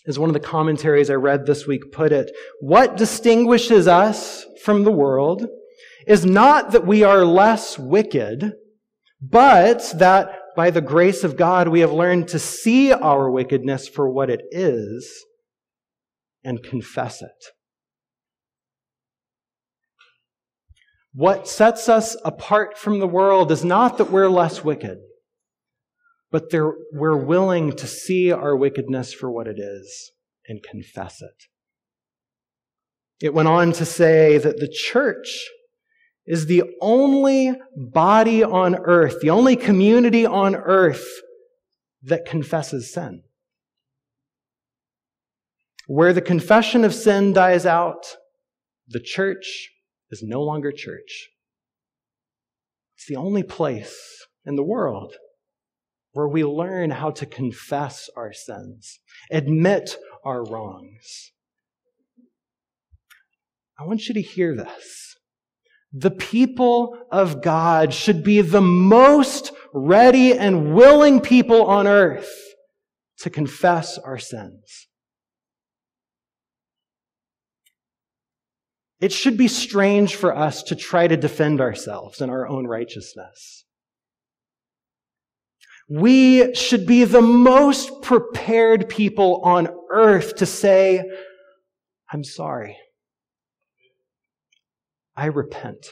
As 0.06 0.20
one 0.20 0.30
of 0.30 0.34
the 0.34 0.40
commentaries 0.40 1.10
I 1.10 1.14
read 1.14 1.46
this 1.46 1.66
week 1.66 1.92
put 1.92 2.12
it, 2.12 2.32
what 2.60 2.98
distinguishes 2.98 3.88
us 3.88 4.46
from 4.64 4.84
the 4.84 4.92
world 4.92 5.48
is 6.06 6.26
not 6.26 6.72
that 6.72 6.86
we 6.86 7.04
are 7.04 7.24
less 7.24 7.80
wicked, 7.80 8.54
but 9.22 9.94
that 9.96 10.40
by 10.56 10.70
the 10.70 10.82
grace 10.82 11.24
of 11.24 11.38
God 11.38 11.70
we 11.70 11.80
have 11.80 11.94
learned 11.94 12.28
to 12.30 12.40
see 12.40 12.92
our 12.92 13.32
wickedness 13.32 13.88
for 13.88 14.10
what 14.10 14.30
it 14.30 14.42
is 14.52 15.26
and 16.44 16.62
confess 16.62 17.22
it. 17.22 17.46
What 21.14 21.48
sets 21.48 21.88
us 21.88 22.18
apart 22.26 22.78
from 22.78 23.00
the 23.00 23.08
world 23.08 23.52
is 23.52 23.64
not 23.64 23.98
that 23.98 24.12
we're 24.12 24.30
less 24.30 24.64
wicked, 24.64 24.98
but 26.34 26.52
we're 26.92 27.16
willing 27.16 27.72
to 27.74 27.86
see 27.86 28.32
our 28.32 28.58
wickedness 28.58 29.14
for 29.14 29.30
what 29.30 29.48
it 29.48 29.60
is 29.60 30.12
and 30.48 30.64
confess 30.64 31.22
it. 31.22 31.44
It 33.24 33.36
went 33.36 33.48
on 33.48 33.72
to 33.74 33.86
say 33.86 34.40
that 34.40 34.58
the 34.58 34.68
church 34.68 35.48
is 36.26 36.48
the 36.48 36.64
only 36.82 37.54
body 37.78 38.44
on 38.44 38.76
earth, 38.76 39.18
the 39.22 39.30
only 39.30 39.56
community 39.56 40.26
on 40.26 40.56
earth 40.56 41.06
that 42.02 42.26
confesses 42.26 42.92
sin. 42.92 43.22
Where 45.86 46.14
the 46.14 46.22
confession 46.22 46.84
of 46.84 46.96
sin 46.96 47.34
dies 47.34 47.68
out, 47.68 48.16
the 48.88 49.02
church 49.02 49.70
is 50.10 50.24
no 50.24 50.42
longer 50.42 50.72
church. 50.72 51.30
It's 52.98 53.06
the 53.06 53.18
only 53.18 53.44
place 53.44 54.26
in 54.48 54.56
the 54.56 54.64
world 54.64 55.14
where 56.14 56.28
we 56.28 56.46
learn 56.46 56.92
how 56.92 57.12
to 57.12 57.26
confess 57.26 58.10
our 58.16 58.32
sins, 58.32 59.00
admit 59.30 59.98
our 60.24 60.44
wrongs. 60.46 61.32
I 63.78 63.86
want 63.86 64.08
you 64.08 64.14
to 64.14 64.22
hear 64.22 64.56
this. 64.56 65.18
The 65.92 66.12
people 66.12 66.98
of 67.12 67.42
God 67.42 67.94
should 67.94 68.24
be 68.24 68.42
the 68.42 68.62
most 68.62 69.52
ready 69.74 70.34
and 70.34 70.74
willing 70.74 71.20
people 71.20 71.66
on 71.66 71.88
earth 71.88 72.32
to 73.20 73.30
confess 73.30 73.98
our 73.98 74.18
sins. 74.18 74.88
It 79.00 79.12
should 79.12 79.38
be 79.38 79.48
strange 79.48 80.16
for 80.16 80.36
us 80.36 80.64
to 80.64 80.76
try 80.76 81.08
to 81.08 81.18
defend 81.18 81.60
ourselves 81.60 82.22
in 82.22 82.30
our 82.30 82.48
own 82.48 82.68
righteousness. 82.68 83.66
We 85.90 86.56
should 86.56 86.86
be 86.86 87.04
the 87.04 87.22
most 87.22 88.02
prepared 88.02 88.90
people 88.90 89.42
on 89.44 89.68
earth 89.92 90.38
to 90.38 90.46
say, 90.46 91.04
I'm 92.12 92.24
sorry. 92.24 92.78
I 95.16 95.26
repent. 95.26 95.88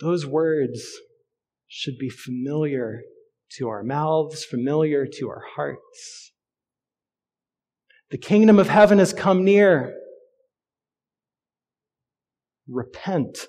Those 0.00 0.24
words 0.26 0.82
should 1.66 1.98
be 1.98 2.08
familiar 2.08 3.02
to 3.58 3.68
our 3.68 3.82
mouths, 3.82 4.44
familiar 4.44 5.06
to 5.06 5.28
our 5.28 5.42
hearts. 5.54 6.32
The 8.10 8.18
kingdom 8.18 8.58
of 8.58 8.68
heaven 8.68 8.98
has 8.98 9.12
come 9.12 9.44
near. 9.44 9.94
Repent 12.66 13.46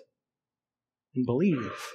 and 1.15 1.25
believe. 1.25 1.93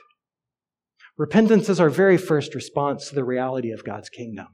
Repentance 1.16 1.68
is 1.68 1.79
our 1.79 1.90
very 1.90 2.16
first 2.16 2.55
response 2.55 3.09
to 3.09 3.14
the 3.14 3.24
reality 3.24 3.70
of 3.70 3.85
God's 3.85 4.09
kingdom. 4.09 4.48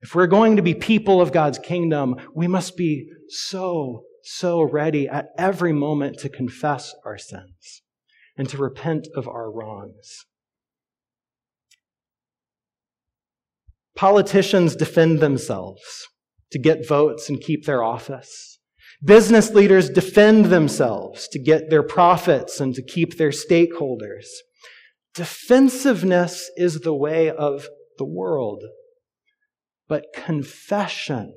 If 0.00 0.14
we're 0.14 0.26
going 0.26 0.56
to 0.56 0.62
be 0.62 0.74
people 0.74 1.20
of 1.20 1.32
God's 1.32 1.58
kingdom, 1.58 2.16
we 2.34 2.46
must 2.46 2.76
be 2.76 3.08
so, 3.28 4.04
so 4.22 4.62
ready 4.62 5.08
at 5.08 5.28
every 5.38 5.72
moment 5.72 6.18
to 6.20 6.28
confess 6.28 6.94
our 7.04 7.18
sins 7.18 7.82
and 8.36 8.48
to 8.48 8.58
repent 8.58 9.08
of 9.14 9.28
our 9.28 9.50
wrongs. 9.50 10.26
Politicians 13.94 14.74
defend 14.74 15.20
themselves 15.20 16.08
to 16.50 16.58
get 16.58 16.86
votes 16.86 17.28
and 17.28 17.40
keep 17.40 17.64
their 17.64 17.82
office. 17.82 18.58
Business 19.02 19.50
leaders 19.50 19.90
defend 19.90 20.46
themselves 20.46 21.28
to 21.28 21.38
get 21.38 21.70
their 21.70 21.82
profits 21.82 22.60
and 22.60 22.74
to 22.74 22.82
keep 22.82 23.16
their 23.16 23.30
stakeholders. 23.30 24.26
Defensiveness 25.14 26.50
is 26.56 26.80
the 26.80 26.94
way 26.94 27.30
of 27.30 27.68
the 27.98 28.04
world, 28.04 28.64
but 29.88 30.06
confession 30.14 31.34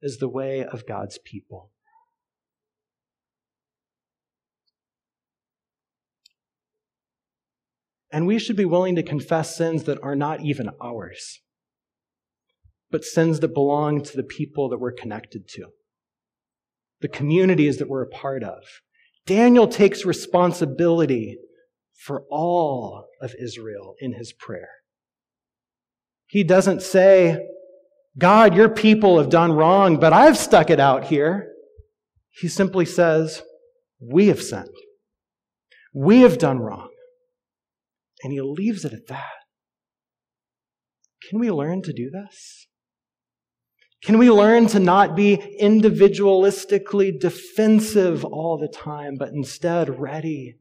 is 0.00 0.18
the 0.18 0.28
way 0.28 0.64
of 0.64 0.86
God's 0.86 1.18
people. 1.18 1.70
And 8.12 8.26
we 8.26 8.38
should 8.38 8.56
be 8.56 8.66
willing 8.66 8.96
to 8.96 9.02
confess 9.02 9.56
sins 9.56 9.84
that 9.84 9.98
are 10.02 10.14
not 10.14 10.42
even 10.42 10.70
ours 10.80 11.40
but 12.92 13.04
sins 13.04 13.40
that 13.40 13.54
belong 13.54 14.02
to 14.02 14.16
the 14.16 14.22
people 14.22 14.68
that 14.68 14.78
we're 14.78 14.92
connected 14.92 15.48
to, 15.48 15.68
the 17.00 17.08
communities 17.08 17.78
that 17.78 17.88
we're 17.88 18.02
a 18.02 18.08
part 18.08 18.44
of, 18.44 18.62
Daniel 19.26 19.66
takes 19.66 20.04
responsibility 20.04 21.38
for 22.02 22.24
all 22.30 23.06
of 23.20 23.34
Israel 23.40 23.94
in 24.00 24.14
his 24.14 24.32
prayer. 24.32 24.70
He 26.26 26.42
doesn't 26.42 26.82
say, 26.82 27.46
God, 28.18 28.56
your 28.56 28.68
people 28.68 29.18
have 29.18 29.30
done 29.30 29.52
wrong, 29.52 30.00
but 30.00 30.12
I've 30.12 30.36
stuck 30.36 30.70
it 30.70 30.80
out 30.80 31.04
here. 31.04 31.52
He 32.30 32.48
simply 32.48 32.86
says, 32.86 33.42
We 34.00 34.28
have 34.28 34.42
sinned. 34.42 34.74
We 35.94 36.22
have 36.22 36.38
done 36.38 36.58
wrong. 36.58 36.88
And 38.24 38.32
he 38.32 38.40
leaves 38.40 38.84
it 38.84 38.92
at 38.92 39.06
that. 39.08 39.30
Can 41.28 41.38
we 41.38 41.50
learn 41.50 41.82
to 41.82 41.92
do 41.92 42.10
this? 42.10 42.66
Can 44.02 44.18
we 44.18 44.30
learn 44.30 44.66
to 44.68 44.80
not 44.80 45.14
be 45.14 45.36
individualistically 45.60 47.20
defensive 47.20 48.24
all 48.24 48.58
the 48.58 48.66
time, 48.66 49.14
but 49.16 49.28
instead 49.28 50.00
ready 50.00 50.56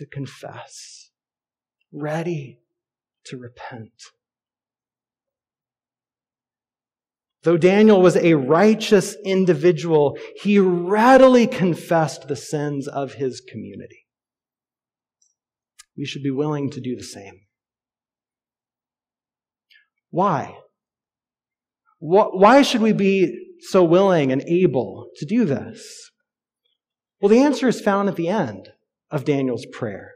to 0.00 0.06
confess, 0.06 1.10
ready 1.92 2.58
to 3.26 3.36
repent? 3.36 3.92
Though 7.42 7.58
Daniel 7.58 8.00
was 8.00 8.16
a 8.16 8.32
righteous 8.34 9.14
individual, 9.26 10.16
he 10.42 10.58
readily 10.58 11.46
confessed 11.46 12.28
the 12.28 12.36
sins 12.36 12.88
of 12.88 13.14
his 13.14 13.42
community. 13.42 14.06
We 15.98 16.06
should 16.06 16.22
be 16.22 16.30
willing 16.30 16.70
to 16.70 16.80
do 16.80 16.96
the 16.96 17.04
same. 17.04 17.42
Why? 20.08 20.56
Why 21.98 22.62
should 22.62 22.80
we 22.80 22.94
be 22.94 23.38
so 23.60 23.84
willing 23.84 24.32
and 24.32 24.40
able 24.42 25.10
to 25.16 25.26
do 25.26 25.44
this? 25.44 26.10
Well, 27.20 27.28
the 27.28 27.42
answer 27.42 27.68
is 27.68 27.82
found 27.82 28.08
at 28.08 28.16
the 28.16 28.28
end 28.28 28.70
of 29.10 29.24
Daniel's 29.24 29.66
prayer. 29.72 30.12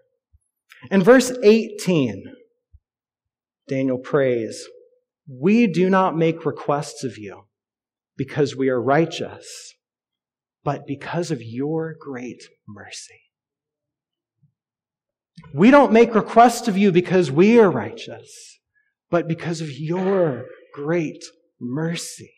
In 0.90 1.02
verse 1.02 1.32
18, 1.42 2.24
Daniel 3.68 3.98
prays, 3.98 4.66
We 5.28 5.66
do 5.66 5.88
not 5.88 6.16
make 6.16 6.44
requests 6.44 7.04
of 7.04 7.16
you 7.16 7.44
because 8.16 8.54
we 8.54 8.68
are 8.68 8.80
righteous, 8.80 9.74
but 10.62 10.86
because 10.86 11.30
of 11.30 11.42
your 11.42 11.94
great 11.98 12.42
mercy. 12.68 13.20
We 15.52 15.70
don't 15.70 15.92
make 15.92 16.14
requests 16.14 16.68
of 16.68 16.78
you 16.78 16.92
because 16.92 17.30
we 17.30 17.58
are 17.58 17.70
righteous 17.70 18.54
but 19.14 19.28
because 19.28 19.60
of 19.60 19.70
your 19.70 20.46
great 20.72 21.22
mercy. 21.60 22.32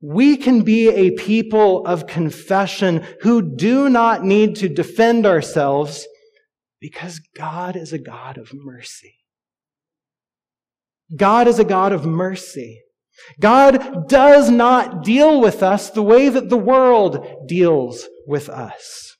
We 0.00 0.36
can 0.36 0.62
be 0.62 0.88
a 0.88 1.10
people 1.10 1.84
of 1.86 2.06
confession 2.06 3.06
who 3.20 3.56
do 3.56 3.88
not 3.88 4.24
need 4.24 4.56
to 4.56 4.68
defend 4.68 5.26
ourselves 5.26 6.06
because 6.80 7.20
God 7.36 7.76
is 7.76 7.92
a 7.92 7.98
God 7.98 8.38
of 8.38 8.52
mercy. 8.54 9.16
God 11.14 11.48
is 11.48 11.58
a 11.58 11.64
God 11.64 11.92
of 11.92 12.06
mercy. 12.06 12.82
God 13.38 14.08
does 14.08 14.50
not 14.50 15.04
deal 15.04 15.40
with 15.40 15.62
us 15.62 15.90
the 15.90 16.02
way 16.02 16.28
that 16.28 16.48
the 16.48 16.56
world 16.56 17.46
deals 17.46 18.08
with 18.26 18.48
us. 18.48 19.16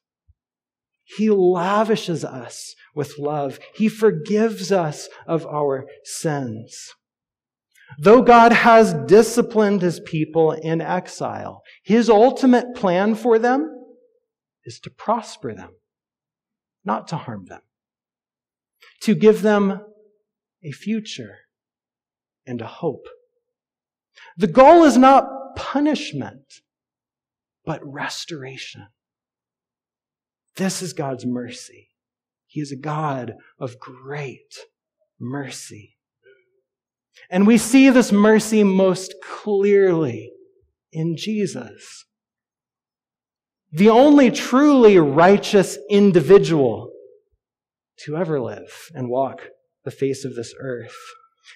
He 1.05 1.29
lavishes 1.29 2.25
us 2.25 2.75
with 2.95 3.19
love. 3.19 3.59
He 3.75 3.88
forgives 3.88 4.73
us 4.73 5.09
of 5.27 5.47
our 5.47 5.87
sins. 6.05 6.95
Though 7.98 8.22
God 8.22 8.53
has 8.53 8.94
disciplined 9.07 9.83
his 9.83 10.00
people 10.00 10.53
in 10.53 10.81
exile, 10.81 11.62
his 11.83 12.09
ultimate 12.09 12.74
plan 12.74 13.14
for 13.14 13.38
them 13.38 13.76
is 14.64 14.79
to 14.81 14.90
prosper 14.90 15.55
them, 15.55 15.72
not 16.85 17.09
to 17.09 17.16
harm 17.16 17.46
them, 17.46 17.62
to 19.03 19.14
give 19.14 19.42
them 19.42 19.81
a 20.62 20.70
future 20.70 21.38
and 22.46 22.61
a 22.61 22.66
hope. 22.66 23.07
The 24.37 24.46
goal 24.46 24.85
is 24.85 24.96
not 24.96 25.24
punishment, 25.57 26.61
but 27.64 27.81
restoration. 27.85 28.88
This 30.57 30.83
is 30.83 30.92
God's 30.92 31.26
mercy. 31.26 31.88
He 32.46 32.61
is 32.61 32.72
a 32.72 32.76
God 32.76 33.35
of 33.59 33.79
great 33.79 34.55
mercy. 35.18 35.96
And 37.31 37.46
we 37.46 37.59
see 37.59 37.90
this 37.90 38.12
mercy 38.12 38.64
most 38.64 39.14
clearly 39.23 40.33
in 40.92 41.16
Jesus. 41.16 42.05
The 43.73 43.88
only 43.88 44.31
truly 44.31 44.99
righteous 44.99 45.79
individual 45.88 46.92
to 48.05 48.16
ever 48.16 48.40
live 48.40 48.90
and 48.94 49.09
walk 49.09 49.42
the 49.85 49.90
face 49.90 50.25
of 50.25 50.35
this 50.35 50.55
earth. 50.61 50.96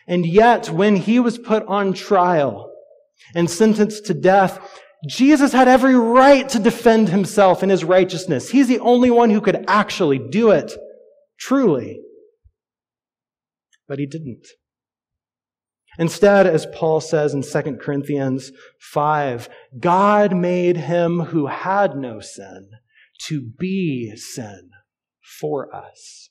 And 0.07 0.25
yet, 0.27 0.71
when 0.71 0.97
he 0.97 1.19
was 1.19 1.39
put 1.39 1.65
on 1.67 1.93
trial 1.93 2.71
and 3.35 3.51
sentenced 3.51 4.07
to 4.07 4.15
death, 4.15 4.81
Jesus 5.09 5.53
had 5.53 5.69
every 5.69 5.95
right 5.95 6.49
to 6.49 6.59
defend 6.59 7.09
himself 7.09 7.63
in 7.63 7.69
his 7.69 7.85
righteousness. 7.85 8.51
He's 8.51 8.69
the 8.69 8.81
only 8.81 9.11
one 9.11 9.31
who 9.31 9.41
could 9.41 9.65
actually 9.69 10.19
do 10.19 10.51
it, 10.51 10.73
truly. 11.39 12.01
But 13.87 13.99
he 13.99 14.07
didn't. 14.07 14.47
Instead, 15.99 16.47
as 16.47 16.67
Paul 16.75 17.01
says 17.01 17.35
in 17.35 17.43
2 17.43 17.77
Corinthians 17.77 18.51
5, 18.81 19.49
God 19.79 20.35
made 20.35 20.77
him 20.77 21.21
who 21.21 21.47
had 21.47 21.97
no 21.97 22.21
sin 22.21 22.71
to 23.27 23.41
be 23.41 24.15
sin 24.17 24.71
for 25.23 25.75
us, 25.75 26.31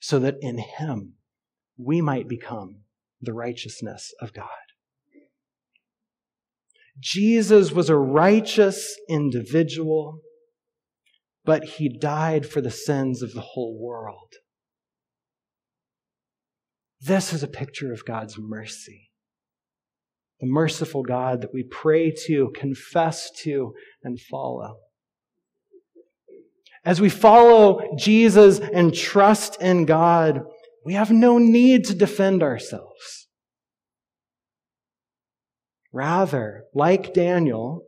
so 0.00 0.18
that 0.18 0.36
in 0.40 0.58
him 0.58 1.14
we 1.76 2.00
might 2.00 2.28
become 2.28 2.82
the 3.20 3.34
righteousness 3.34 4.14
of 4.20 4.32
God. 4.32 4.48
Jesus 6.98 7.72
was 7.72 7.90
a 7.90 7.96
righteous 7.96 8.96
individual, 9.08 10.20
but 11.44 11.64
he 11.64 11.88
died 11.88 12.46
for 12.46 12.62
the 12.62 12.70
sins 12.70 13.22
of 13.22 13.34
the 13.34 13.42
whole 13.42 13.78
world. 13.78 14.32
This 17.00 17.32
is 17.32 17.42
a 17.42 17.48
picture 17.48 17.92
of 17.92 18.04
God's 18.04 18.38
mercy. 18.38 19.10
The 20.40 20.46
merciful 20.46 21.02
God 21.02 21.42
that 21.42 21.54
we 21.54 21.62
pray 21.62 22.12
to, 22.26 22.52
confess 22.54 23.30
to, 23.42 23.74
and 24.02 24.20
follow. 24.20 24.78
As 26.84 27.00
we 27.00 27.08
follow 27.08 27.96
Jesus 27.98 28.60
and 28.60 28.94
trust 28.94 29.60
in 29.60 29.86
God, 29.86 30.42
we 30.84 30.94
have 30.94 31.10
no 31.10 31.38
need 31.38 31.84
to 31.86 31.94
defend 31.94 32.42
ourselves. 32.42 33.26
Rather, 35.92 36.64
like 36.74 37.12
Daniel, 37.12 37.82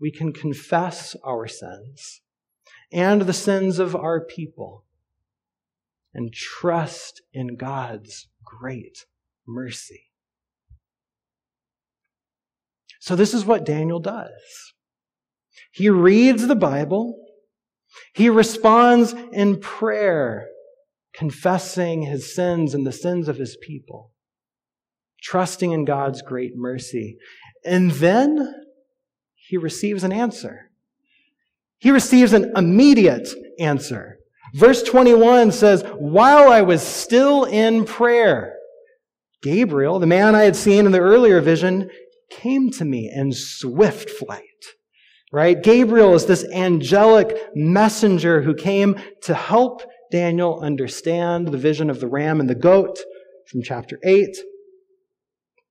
we 0.00 0.10
can 0.10 0.32
confess 0.32 1.16
our 1.24 1.46
sins 1.46 2.20
and 2.92 3.22
the 3.22 3.32
sins 3.32 3.78
of 3.78 3.96
our 3.96 4.20
people 4.20 4.84
and 6.12 6.32
trust 6.32 7.22
in 7.32 7.56
God's 7.56 8.28
great 8.44 9.04
mercy. 9.46 10.04
So, 13.00 13.16
this 13.16 13.34
is 13.34 13.44
what 13.44 13.66
Daniel 13.66 14.00
does. 14.00 14.30
He 15.72 15.90
reads 15.90 16.46
the 16.46 16.56
Bible, 16.56 17.18
he 18.14 18.28
responds 18.28 19.14
in 19.32 19.60
prayer, 19.60 20.48
confessing 21.12 22.02
his 22.02 22.34
sins 22.34 22.74
and 22.74 22.86
the 22.86 22.92
sins 22.92 23.28
of 23.28 23.36
his 23.36 23.56
people 23.62 24.14
trusting 25.24 25.72
in 25.72 25.84
God's 25.84 26.22
great 26.22 26.52
mercy. 26.54 27.16
And 27.64 27.90
then 27.92 28.54
he 29.34 29.56
receives 29.56 30.04
an 30.04 30.12
answer. 30.12 30.70
He 31.78 31.90
receives 31.90 32.32
an 32.32 32.52
immediate 32.56 33.28
answer. 33.58 34.18
Verse 34.54 34.84
21 34.84 35.50
says, 35.50 35.82
While 35.98 36.48
I 36.48 36.62
was 36.62 36.80
still 36.80 37.42
in 37.44 37.84
prayer, 37.84 38.56
Gabriel, 39.42 39.98
the 39.98 40.06
man 40.06 40.36
I 40.36 40.44
had 40.44 40.54
seen 40.54 40.86
in 40.86 40.92
the 40.92 41.00
earlier 41.00 41.40
vision, 41.40 41.90
came 42.30 42.70
to 42.70 42.84
me 42.84 43.10
in 43.12 43.32
swift 43.32 44.08
flight. 44.08 44.42
Right? 45.32 45.60
Gabriel 45.60 46.14
is 46.14 46.26
this 46.26 46.44
angelic 46.52 47.36
messenger 47.56 48.42
who 48.42 48.54
came 48.54 48.96
to 49.22 49.34
help 49.34 49.82
Daniel 50.12 50.60
understand 50.60 51.48
the 51.48 51.58
vision 51.58 51.90
of 51.90 51.98
the 51.98 52.06
ram 52.06 52.38
and 52.38 52.48
the 52.48 52.54
goat 52.54 52.96
from 53.48 53.60
chapter 53.60 53.98
8. 54.04 54.36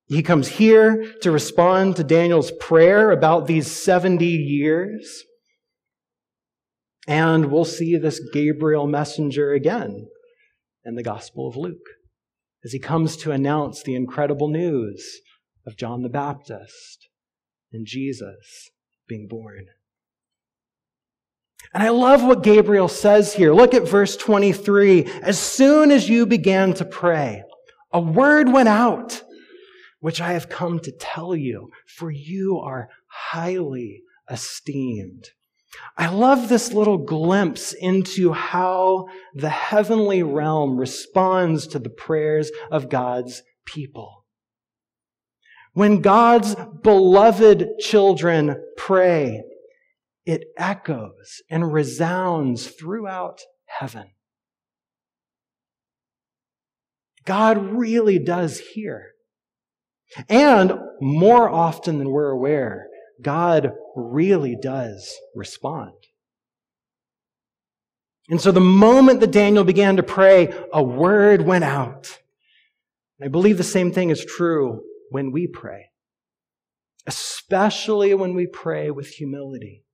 He 0.08 0.22
comes 0.22 0.48
here 0.48 1.14
to 1.22 1.30
respond 1.30 1.96
to 1.96 2.04
Daniel's 2.04 2.50
prayer 2.60 3.10
about 3.10 3.46
these 3.46 3.70
70 3.70 4.26
years. 4.26 5.24
And 7.06 7.50
we'll 7.50 7.64
see 7.64 7.96
this 7.96 8.20
Gabriel 8.32 8.86
messenger 8.86 9.52
again 9.52 10.08
in 10.84 10.94
the 10.94 11.02
Gospel 11.02 11.48
of 11.48 11.56
Luke 11.56 11.86
as 12.64 12.72
he 12.72 12.78
comes 12.78 13.16
to 13.18 13.30
announce 13.30 13.82
the 13.82 13.94
incredible 13.94 14.48
news 14.48 15.20
of 15.66 15.76
John 15.76 16.02
the 16.02 16.08
Baptist 16.08 17.08
and 17.72 17.86
Jesus 17.86 18.70
being 19.06 19.26
born. 19.28 19.66
And 21.72 21.82
I 21.82 21.90
love 21.90 22.22
what 22.22 22.42
Gabriel 22.42 22.88
says 22.88 23.34
here. 23.34 23.52
Look 23.52 23.74
at 23.74 23.88
verse 23.88 24.16
23. 24.16 25.04
As 25.22 25.38
soon 25.38 25.90
as 25.90 26.08
you 26.08 26.26
began 26.26 26.72
to 26.74 26.84
pray, 26.84 27.42
a 27.92 28.00
word 28.00 28.52
went 28.52 28.68
out, 28.68 29.22
which 30.00 30.20
I 30.20 30.32
have 30.32 30.48
come 30.48 30.78
to 30.80 30.92
tell 30.92 31.34
you, 31.34 31.70
for 31.86 32.10
you 32.10 32.58
are 32.58 32.88
highly 33.06 34.02
esteemed. 34.30 35.30
I 35.96 36.08
love 36.08 36.48
this 36.48 36.72
little 36.72 36.98
glimpse 36.98 37.72
into 37.72 38.32
how 38.32 39.06
the 39.34 39.50
heavenly 39.50 40.22
realm 40.22 40.76
responds 40.76 41.66
to 41.68 41.78
the 41.78 41.90
prayers 41.90 42.50
of 42.70 42.88
God's 42.88 43.42
people. 43.64 44.24
When 45.72 46.00
God's 46.00 46.54
beloved 46.82 47.78
children 47.80 48.62
pray, 48.76 49.42
it 50.24 50.44
echoes 50.56 51.42
and 51.50 51.72
resounds 51.72 52.68
throughout 52.68 53.40
heaven. 53.66 54.10
God 57.24 57.58
really 57.72 58.18
does 58.18 58.60
hear. 58.60 59.12
And 60.28 60.74
more 61.00 61.48
often 61.48 61.98
than 61.98 62.10
we're 62.10 62.30
aware, 62.30 62.86
God 63.22 63.72
really 63.96 64.56
does 64.60 65.14
respond. 65.34 65.94
And 68.28 68.40
so 68.40 68.52
the 68.52 68.60
moment 68.60 69.20
that 69.20 69.30
Daniel 69.30 69.64
began 69.64 69.96
to 69.96 70.02
pray, 70.02 70.52
a 70.72 70.82
word 70.82 71.42
went 71.42 71.64
out. 71.64 72.20
I 73.22 73.28
believe 73.28 73.58
the 73.58 73.64
same 73.64 73.92
thing 73.92 74.10
is 74.10 74.24
true 74.24 74.82
when 75.10 75.30
we 75.30 75.46
pray, 75.46 75.90
especially 77.06 78.14
when 78.14 78.34
we 78.34 78.46
pray 78.46 78.90
with 78.90 79.08
humility 79.08 79.84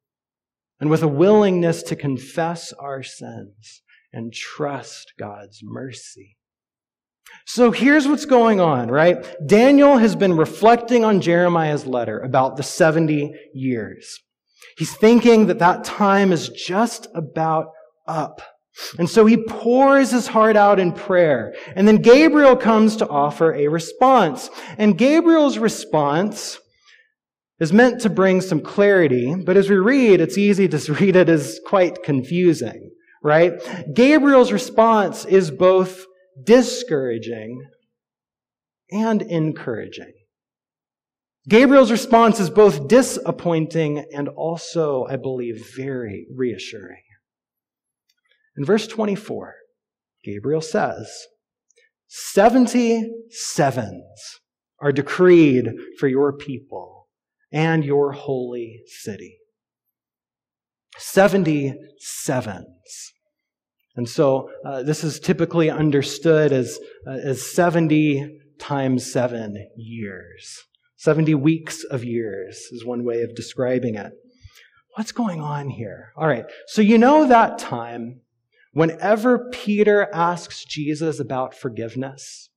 and 0.81 0.89
with 0.89 1.03
a 1.03 1.09
willingness 1.09 1.83
to 1.85 1.97
confess 1.97 2.73
our 2.73 3.03
sins 3.03 3.83
and 4.13 4.33
trust 4.33 5.13
God's 5.19 5.61
mercy. 5.63 6.37
So 7.47 7.71
here's 7.71 8.07
what's 8.07 8.27
going 8.27 8.61
on, 8.61 8.89
right? 8.91 9.17
Daniel 9.47 9.99
has 9.99 10.15
been 10.15 10.37
reflecting 10.37 11.05
on 11.05 11.21
Jeremiah's 11.21 11.87
letter 11.87 12.21
about 12.21 12.57
the 12.57 12.63
70 12.63 13.35
years. 13.55 14.19
He's 14.77 14.95
thinking 14.95 15.47
that 15.47 15.59
that 15.59 15.85
time 15.85 16.33
is 16.33 16.49
just 16.49 17.09
about 17.15 17.67
up. 18.07 18.41
And 18.99 19.11
so 19.11 19.27
he 19.27 19.37
pours 19.37 20.11
his 20.11 20.29
heart 20.29 20.57
out 20.57 20.79
in 20.79 20.93
prayer. 20.93 21.55
And 21.75 21.87
then 21.87 21.97
Gabriel 21.97 22.57
comes 22.57 22.97
to 22.97 23.09
offer 23.09 23.53
a 23.55 23.69
response. 23.69 24.49
And 24.79 24.97
Gabriel's 24.97 25.59
response 25.59 26.59
is 27.59 27.73
meant 27.73 28.01
to 28.01 28.11
bring 28.11 28.41
some 28.41 28.61
clarity, 28.61 29.35
but 29.35 29.57
as 29.57 29.69
we 29.69 29.77
read, 29.77 30.21
it's 30.21 30.39
easy 30.39 30.67
to 30.69 30.93
read 31.01 31.15
it 31.17 31.29
as 31.29 31.61
quite 31.67 32.03
confusing, 32.03 32.91
right? 33.23 33.53
Gabriel's 33.93 34.51
response 34.51 35.27
is 35.27 35.51
both 35.51 36.07
discouraging 36.45 37.67
and 38.91 39.23
encouraging. 39.23 40.13
Gabriel's 41.49 41.91
response 41.91 42.39
is 42.39 42.51
both 42.51 42.87
disappointing 42.89 44.05
and 44.15 44.29
also, 44.29 45.07
I 45.09 45.17
believe, 45.17 45.75
very 45.75 46.27
reassuring. 46.35 47.03
In 48.57 48.65
verse 48.65 48.87
24, 48.87 49.55
Gabriel 50.23 50.61
says, 50.61 51.11
70 52.09 53.11
sevens 53.31 54.41
are 54.81 54.93
decreed 54.93 55.71
for 55.99 56.09
your 56.09 56.37
people 56.37 57.09
and 57.53 57.85
your 57.85 58.13
holy 58.13 58.83
city. 58.87 59.39
70 60.99 61.75
sevens. 61.99 63.13
And 63.97 64.09
so 64.09 64.51
uh, 64.65 64.83
this 64.83 65.05
is 65.05 65.19
typically 65.19 65.71
understood 65.71 66.53
as, 66.53 66.79
uh, 67.07 67.11
as 67.11 67.51
70 67.53 68.39
times 68.59 69.11
seven 69.11 69.69
years. 69.77 70.65
70 70.97 71.35
weeks 71.35 71.83
of 71.85 72.05
years 72.05 72.57
is 72.73 72.85
one 72.85 73.05
way 73.05 73.23
of 73.23 73.35
describing 73.35 73.95
it. 73.95 74.13
What's 74.97 75.13
going 75.13 75.41
on 75.41 75.71
here? 75.71 76.13
All 76.17 76.27
right. 76.27 76.45
So 76.67 76.83
you 76.83 76.99
know 76.99 77.27
that 77.27 77.59
time 77.59 78.21
whenever 78.73 79.49
Peter 79.51 80.09
asks 80.13 80.65
Jesus 80.65 81.19
about 81.19 81.55
forgiveness, 81.55 82.50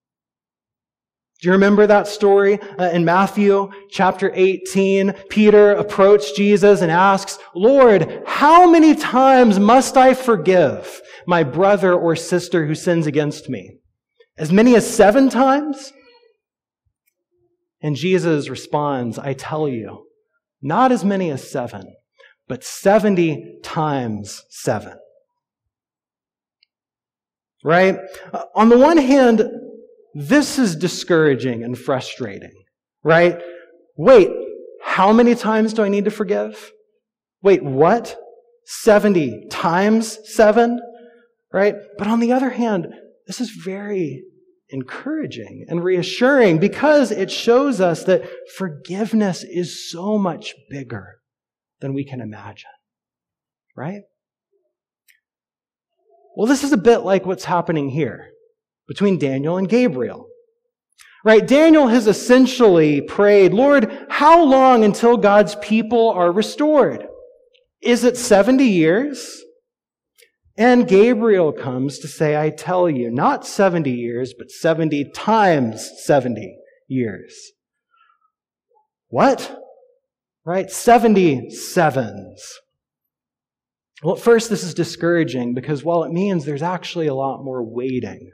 do 1.44 1.50
you 1.50 1.54
remember 1.54 1.86
that 1.86 2.08
story 2.08 2.58
uh, 2.80 2.92
in 2.92 3.04
Matthew 3.04 3.70
chapter 3.90 4.32
18? 4.34 5.14
Peter 5.28 5.74
approached 5.74 6.38
Jesus 6.38 6.80
and 6.80 6.90
asks, 6.90 7.38
Lord, 7.54 8.24
how 8.26 8.72
many 8.72 8.96
times 8.96 9.60
must 9.60 9.98
I 9.98 10.14
forgive 10.14 11.02
my 11.28 11.44
brother 11.44 11.94
or 11.94 12.16
sister 12.16 12.66
who 12.66 12.76
sins 12.76 13.08
against 13.08 13.50
me? 13.50 13.80
As 14.38 14.54
many 14.54 14.74
as 14.78 14.90
seven 14.90 15.30
times? 15.30 15.92
And 17.82 17.98
Jesus 17.98 18.48
responds, 18.48 19.20
I 19.20 19.34
tell 19.34 19.68
you, 19.68 20.06
not 20.62 20.94
as 20.94 21.04
many 21.04 21.30
as 21.30 21.52
seven, 21.52 21.94
but 22.48 22.64
70 22.64 23.58
times 23.62 24.44
seven. 24.50 24.96
Right? 27.66 27.98
Uh, 28.32 28.44
on 28.56 28.70
the 28.70 28.78
one 28.78 28.98
hand, 28.98 29.44
this 30.14 30.60
is 30.60 30.76
discouraging 30.76 31.64
and 31.64 31.78
frustrating, 31.78 32.54
right? 33.04 33.42
Wait, 33.98 34.30
how 34.82 35.12
many 35.12 35.36
times 35.36 35.74
do 35.74 35.84
I 35.84 35.90
need 35.90 36.06
to 36.06 36.12
forgive? 36.12 36.72
Wait, 37.42 37.64
what? 37.64 38.16
70 38.66 39.48
times 39.50 40.20
7? 40.26 40.80
Right? 41.52 41.76
But 41.98 42.08
on 42.08 42.20
the 42.20 42.32
other 42.32 42.52
hand, 42.52 42.88
this 43.28 43.42
is 43.42 43.50
very 43.52 44.24
encouraging 44.70 45.66
and 45.68 45.84
reassuring 45.84 46.58
because 46.58 47.12
it 47.12 47.32
shows 47.32 47.80
us 47.82 48.04
that 48.06 48.24
forgiveness 48.58 49.44
is 49.44 49.92
so 49.92 50.18
much 50.18 50.56
bigger 50.70 51.20
than 51.80 51.94
we 51.94 52.04
can 52.04 52.22
imagine. 52.22 52.70
Right? 53.76 54.02
Well, 56.36 56.48
this 56.48 56.64
is 56.64 56.72
a 56.72 56.78
bit 56.78 57.00
like 57.00 57.26
what's 57.26 57.46
happening 57.46 57.90
here 57.90 58.33
between 58.88 59.18
Daniel 59.18 59.58
and 59.58 59.70
Gabriel. 59.70 60.28
Right? 61.26 61.48
Daniel 61.48 61.88
has 61.88 62.06
essentially 62.08 63.00
prayed, 63.00 63.54
Lord, 63.54 64.08
how 64.10 64.44
long 64.44 64.84
until 64.84 65.16
God's 65.16 65.56
people 65.56 66.10
are 66.10 66.32
restored? 66.32 67.08
Is 67.82 68.04
it 68.04 68.18
70 68.18 68.66
years? 68.66 69.42
And 70.58 70.88
Gabriel 70.88 71.52
comes 71.52 71.98
to 72.00 72.08
say, 72.08 72.40
I 72.40 72.50
tell 72.50 72.90
you, 72.90 73.10
not 73.10 73.48
70 73.48 73.90
years, 73.90 74.34
but 74.38 74.52
70 74.52 75.12
times 75.12 75.90
70 76.04 76.58
years. 76.88 77.34
What? 79.08 79.60
Right? 80.46 80.70
70 80.70 81.50
sevens. 81.52 82.44
Well, 84.04 84.16
at 84.16 84.22
first, 84.22 84.50
this 84.50 84.64
is 84.64 84.74
discouraging 84.74 85.54
because 85.54 85.84
while 85.84 86.04
it 86.04 86.12
means 86.12 86.44
there's 86.44 86.62
actually 86.62 87.08
a 87.08 87.16
lot 87.16 87.44
more 87.44 87.64
waiting 87.64 88.32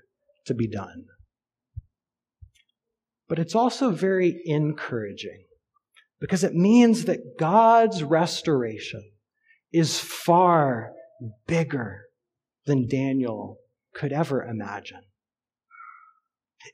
to 0.49 0.53
be 0.53 0.67
done. 0.67 1.05
But 3.29 3.39
it's 3.39 3.55
also 3.55 3.91
very 3.91 4.41
encouraging 4.45 5.45
because 6.19 6.43
it 6.43 6.53
means 6.53 7.05
that 7.05 7.37
God's 7.39 8.03
restoration 8.03 9.11
is 9.71 9.99
far 9.99 10.91
bigger 11.47 12.01
than 12.65 12.87
Daniel 12.87 13.57
could 13.93 14.11
ever 14.11 14.43
imagine. 14.43 15.01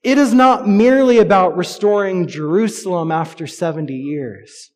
It 0.01 0.17
is 0.17 0.33
not 0.33 0.67
merely 0.67 1.19
about 1.19 1.57
restoring 1.57 2.27
Jerusalem 2.27 3.11
after 3.11 3.45
70 3.45 3.93
years, 3.93 4.71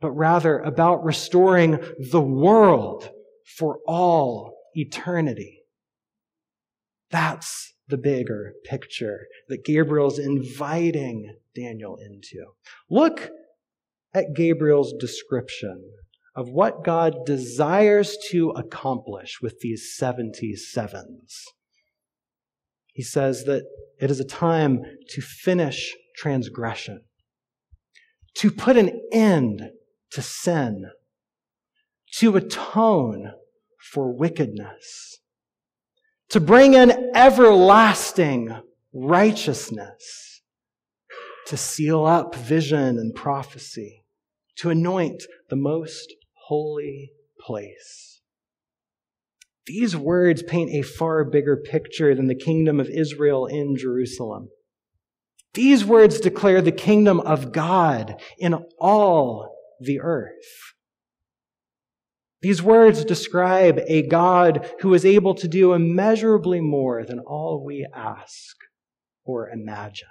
but 0.00 0.10
rather 0.10 0.58
about 0.58 1.02
restoring 1.02 1.80
the 2.10 2.20
world 2.20 3.08
for 3.56 3.78
all 3.86 4.56
eternity. 4.74 5.62
That's 7.10 7.72
the 7.88 7.96
bigger 7.96 8.54
picture 8.64 9.26
that 9.48 9.64
Gabriel's 9.64 10.18
inviting 10.18 11.36
Daniel 11.54 11.96
into. 11.96 12.44
Look 12.90 13.30
at 14.14 14.34
Gabriel's 14.34 14.92
description 14.98 15.92
of 16.34 16.48
what 16.50 16.84
God 16.84 17.24
desires 17.24 18.16
to 18.30 18.50
accomplish 18.50 19.40
with 19.40 19.60
these 19.60 19.96
77s. 20.00 21.44
He 22.92 23.02
says 23.02 23.44
that 23.44 23.64
it 24.00 24.10
is 24.10 24.20
a 24.20 24.24
time 24.24 24.82
to 25.10 25.20
finish 25.20 25.94
transgression, 26.16 27.02
to 28.34 28.50
put 28.50 28.76
an 28.76 29.00
end 29.12 29.62
to 30.10 30.22
sin, 30.22 30.86
to 32.18 32.36
atone 32.36 33.32
for 33.92 34.12
wickedness 34.12 35.18
to 36.30 36.40
bring 36.40 36.74
in 36.74 37.12
everlasting 37.14 38.56
righteousness, 38.92 40.42
to 41.46 41.56
seal 41.56 42.04
up 42.04 42.34
vision 42.34 42.98
and 42.98 43.14
prophecy, 43.14 44.04
to 44.56 44.70
anoint 44.70 45.22
the 45.48 45.56
most 45.56 46.14
holy 46.48 47.12
place. 47.40 48.20
These 49.66 49.96
words 49.96 50.42
paint 50.42 50.70
a 50.70 50.82
far 50.82 51.24
bigger 51.24 51.56
picture 51.56 52.14
than 52.14 52.28
the 52.28 52.34
kingdom 52.34 52.78
of 52.78 52.88
Israel 52.88 53.46
in 53.46 53.76
Jerusalem. 53.76 54.48
These 55.54 55.84
words 55.84 56.20
declare 56.20 56.62
the 56.62 56.72
kingdom 56.72 57.18
of 57.20 57.52
God 57.52 58.20
in 58.38 58.54
all 58.78 59.56
the 59.80 60.00
earth. 60.00 60.74
These 62.46 62.62
words 62.62 63.04
describe 63.04 63.80
a 63.88 64.06
God 64.06 64.72
who 64.78 64.94
is 64.94 65.04
able 65.04 65.34
to 65.34 65.48
do 65.48 65.72
immeasurably 65.72 66.60
more 66.60 67.04
than 67.04 67.18
all 67.18 67.64
we 67.64 67.84
ask 67.92 68.56
or 69.24 69.50
imagine. 69.50 70.06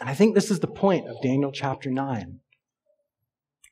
And 0.00 0.08
I 0.08 0.14
think 0.14 0.34
this 0.34 0.50
is 0.50 0.60
the 0.60 0.66
point 0.66 1.10
of 1.10 1.20
Daniel 1.22 1.52
chapter 1.52 1.90
9. 1.90 2.40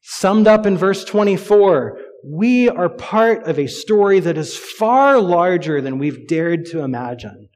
Summed 0.02 0.46
up 0.46 0.66
in 0.66 0.76
verse 0.76 1.06
24, 1.06 1.98
we 2.22 2.68
are 2.68 2.90
part 2.90 3.44
of 3.44 3.58
a 3.58 3.66
story 3.66 4.20
that 4.20 4.36
is 4.36 4.54
far 4.54 5.18
larger 5.22 5.80
than 5.80 5.98
we've 5.98 6.28
dared 6.28 6.66
to 6.66 6.80
imagine. 6.80 7.48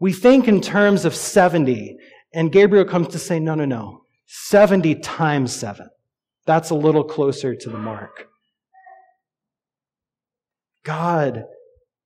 We 0.00 0.14
think 0.14 0.48
in 0.48 0.62
terms 0.62 1.04
of 1.04 1.14
70, 1.14 1.94
and 2.32 2.50
Gabriel 2.50 2.86
comes 2.86 3.08
to 3.08 3.18
say, 3.18 3.38
no, 3.38 3.54
no, 3.54 3.66
no, 3.66 4.04
70 4.24 4.94
times 5.00 5.54
7. 5.54 5.90
That's 6.48 6.70
a 6.70 6.74
little 6.74 7.04
closer 7.04 7.54
to 7.54 7.68
the 7.68 7.76
mark. 7.76 8.26
God 10.82 11.44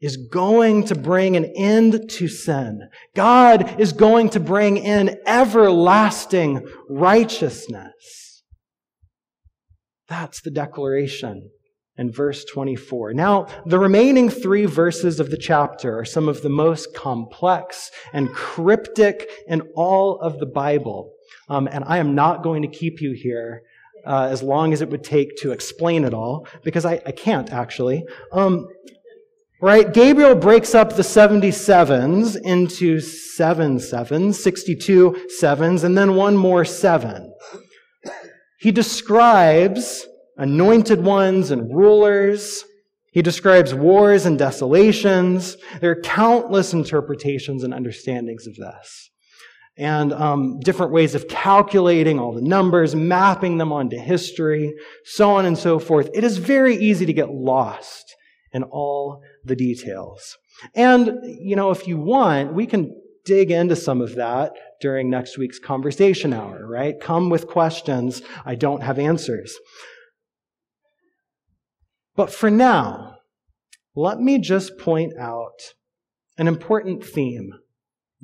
is 0.00 0.16
going 0.16 0.82
to 0.86 0.96
bring 0.96 1.36
an 1.36 1.44
end 1.56 2.10
to 2.10 2.26
sin. 2.26 2.88
God 3.14 3.80
is 3.80 3.92
going 3.92 4.30
to 4.30 4.40
bring 4.40 4.78
in 4.78 5.16
everlasting 5.28 6.66
righteousness. 6.90 8.42
That's 10.08 10.40
the 10.40 10.50
declaration 10.50 11.48
in 11.96 12.10
verse 12.10 12.44
24. 12.44 13.14
Now, 13.14 13.46
the 13.64 13.78
remaining 13.78 14.28
three 14.28 14.66
verses 14.66 15.20
of 15.20 15.30
the 15.30 15.38
chapter 15.38 16.00
are 16.00 16.04
some 16.04 16.28
of 16.28 16.42
the 16.42 16.48
most 16.48 16.96
complex 16.96 17.92
and 18.12 18.32
cryptic 18.32 19.30
in 19.46 19.60
all 19.76 20.18
of 20.18 20.40
the 20.40 20.46
Bible. 20.46 21.12
Um, 21.48 21.68
and 21.70 21.84
I 21.86 21.98
am 21.98 22.16
not 22.16 22.42
going 22.42 22.62
to 22.62 22.68
keep 22.68 23.00
you 23.00 23.12
here 23.12 23.62
uh, 24.06 24.28
as 24.30 24.42
long 24.42 24.72
as 24.72 24.80
it 24.82 24.90
would 24.90 25.04
take 25.04 25.36
to 25.38 25.52
explain 25.52 26.04
it 26.04 26.14
all, 26.14 26.46
because 26.64 26.84
I, 26.84 27.00
I 27.06 27.12
can't 27.12 27.52
actually. 27.52 28.04
Um, 28.32 28.68
right? 29.60 29.92
Gabriel 29.92 30.34
breaks 30.34 30.74
up 30.74 30.94
the 30.94 31.02
77s 31.02 32.36
into 32.42 33.00
seven 33.00 33.78
sevens, 33.78 34.42
62 34.42 35.28
sevens, 35.38 35.84
and 35.84 35.96
then 35.96 36.16
one 36.16 36.36
more 36.36 36.64
seven. 36.64 37.32
He 38.58 38.72
describes 38.72 40.06
anointed 40.36 41.04
ones 41.04 41.50
and 41.50 41.74
rulers. 41.74 42.64
He 43.12 43.22
describes 43.22 43.74
wars 43.74 44.24
and 44.24 44.38
desolations. 44.38 45.56
There 45.80 45.90
are 45.90 46.00
countless 46.00 46.72
interpretations 46.72 47.62
and 47.62 47.74
understandings 47.74 48.46
of 48.46 48.56
this 48.56 49.10
and 49.76 50.12
um, 50.12 50.60
different 50.60 50.92
ways 50.92 51.14
of 51.14 51.28
calculating 51.28 52.18
all 52.18 52.32
the 52.32 52.42
numbers, 52.42 52.94
mapping 52.94 53.58
them 53.58 53.72
onto 53.72 53.96
history, 53.96 54.74
so 55.04 55.30
on 55.30 55.46
and 55.46 55.56
so 55.56 55.78
forth. 55.78 56.10
It 56.14 56.24
is 56.24 56.36
very 56.36 56.76
easy 56.76 57.06
to 57.06 57.12
get 57.12 57.30
lost 57.30 58.14
in 58.52 58.62
all 58.64 59.22
the 59.44 59.56
details. 59.56 60.36
And, 60.74 61.18
you 61.24 61.56
know, 61.56 61.70
if 61.70 61.88
you 61.88 61.96
want, 61.96 62.54
we 62.54 62.66
can 62.66 62.94
dig 63.24 63.50
into 63.50 63.76
some 63.76 64.00
of 64.00 64.16
that 64.16 64.52
during 64.80 65.08
next 65.08 65.38
week's 65.38 65.58
conversation 65.58 66.32
hour, 66.32 66.66
right? 66.66 67.00
Come 67.00 67.30
with 67.30 67.46
questions. 67.46 68.20
I 68.44 68.54
don't 68.56 68.82
have 68.82 68.98
answers. 68.98 69.56
But 72.14 72.30
for 72.30 72.50
now, 72.50 73.16
let 73.94 74.18
me 74.18 74.38
just 74.38 74.78
point 74.78 75.14
out 75.18 75.74
an 76.36 76.48
important 76.48 77.04
theme 77.04 77.52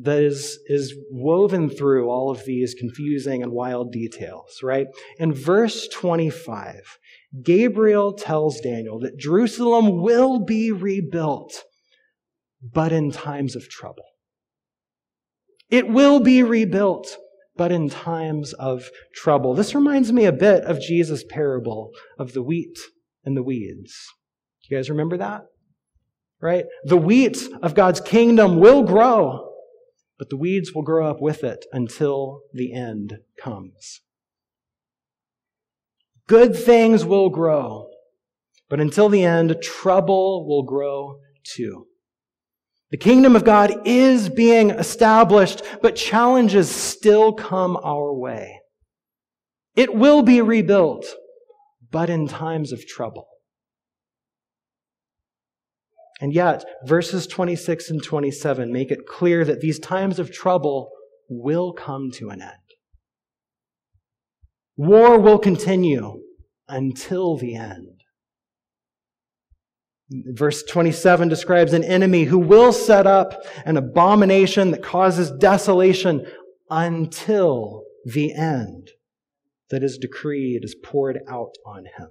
that 0.01 0.22
is, 0.22 0.61
is 0.66 0.94
woven 1.11 1.68
through 1.68 2.09
all 2.09 2.30
of 2.30 2.44
these 2.44 2.74
confusing 2.74 3.42
and 3.42 3.53
wild 3.53 3.90
details, 3.90 4.61
right? 4.62 4.86
In 5.18 5.32
verse 5.32 5.88
25, 5.88 6.99
Gabriel 7.42 8.12
tells 8.12 8.61
Daniel 8.61 9.01
that 9.01 9.18
Jerusalem 9.18 10.01
will 10.01 10.44
be 10.44 10.70
rebuilt, 10.70 11.64
but 12.62 12.92
in 12.92 13.11
times 13.11 13.57
of 13.57 13.68
trouble. 13.68 14.05
It 15.68 15.88
will 15.88 16.20
be 16.20 16.42
rebuilt, 16.42 17.16
but 17.57 17.72
in 17.72 17.90
times 17.90 18.53
of 18.53 18.90
trouble. 19.14 19.55
This 19.55 19.74
reminds 19.74 20.12
me 20.12 20.24
a 20.24 20.32
bit 20.32 20.62
of 20.64 20.80
Jesus' 20.80 21.24
parable 21.28 21.90
of 22.18 22.32
the 22.32 22.42
wheat 22.42 22.78
and 23.24 23.36
the 23.36 23.42
weeds. 23.42 23.94
You 24.68 24.76
guys 24.76 24.88
remember 24.88 25.16
that? 25.16 25.42
Right? 26.40 26.66
The 26.84 26.96
wheat 26.96 27.49
of 27.62 27.74
God's 27.74 28.01
kingdom 28.01 28.61
will 28.61 28.84
grow, 28.84 29.47
but 30.19 30.31
the 30.31 30.37
weeds 30.37 30.75
will 30.75 30.83
grow 30.83 31.09
up 31.09 31.21
with 31.21 31.45
it 31.45 31.64
until 31.73 32.41
the 32.53 32.73
end 32.73 33.19
comes. 33.41 34.01
Good 36.27 36.57
things 36.57 37.05
will 37.05 37.31
grow, 37.31 37.89
but 38.69 38.81
until 38.81 39.09
the 39.09 39.25
end, 39.25 39.57
trouble 39.62 40.47
will 40.47 40.62
grow 40.64 41.21
too. 41.45 41.87
The 42.91 42.97
kingdom 42.97 43.37
of 43.37 43.45
God 43.45 43.87
is 43.87 44.29
being 44.29 44.71
established, 44.71 45.62
but 45.83 45.95
challenges 45.95 46.71
still 46.71 47.33
come 47.33 47.77
our 47.77 48.12
way. 48.14 48.61
It 49.77 49.95
will 49.95 50.23
be 50.23 50.41
rebuilt, 50.41 51.07
but 51.91 52.11
in 52.11 52.29
times 52.29 52.73
of 52.73 52.87
trouble. 52.87 53.29
And 56.21 56.33
yet, 56.33 56.64
verses 56.85 57.27
26 57.27 57.91
and 57.91 58.03
27 58.03 58.73
make 58.73 58.91
it 58.91 59.07
clear 59.07 59.45
that 59.45 59.61
these 59.61 59.79
times 59.79 60.19
of 60.19 60.33
trouble 60.33 60.91
will 61.29 61.73
come 61.73 62.11
to 62.12 62.31
an 62.31 62.43
end. 62.43 62.53
War 64.77 65.19
will 65.19 65.39
continue 65.39 66.23
until 66.69 67.37
the 67.37 67.55
end. 67.55 68.03
Verse 70.11 70.62
27 70.62 71.29
describes 71.29 71.73
an 71.73 71.85
enemy 71.85 72.25
who 72.25 72.39
will 72.39 72.73
set 72.73 73.07
up 73.07 73.43
an 73.66 73.77
abomination 73.77 74.71
that 74.71 74.83
causes 74.83 75.31
desolation 75.31 76.27
until 76.71 77.83
the 78.05 78.33
end 78.33 78.91
that 79.71 79.83
is 79.83 79.99
decreed 79.99 80.64
is 80.64 80.75
poured 80.83 81.19
out 81.29 81.55
on 81.66 81.85
him. 81.99 82.09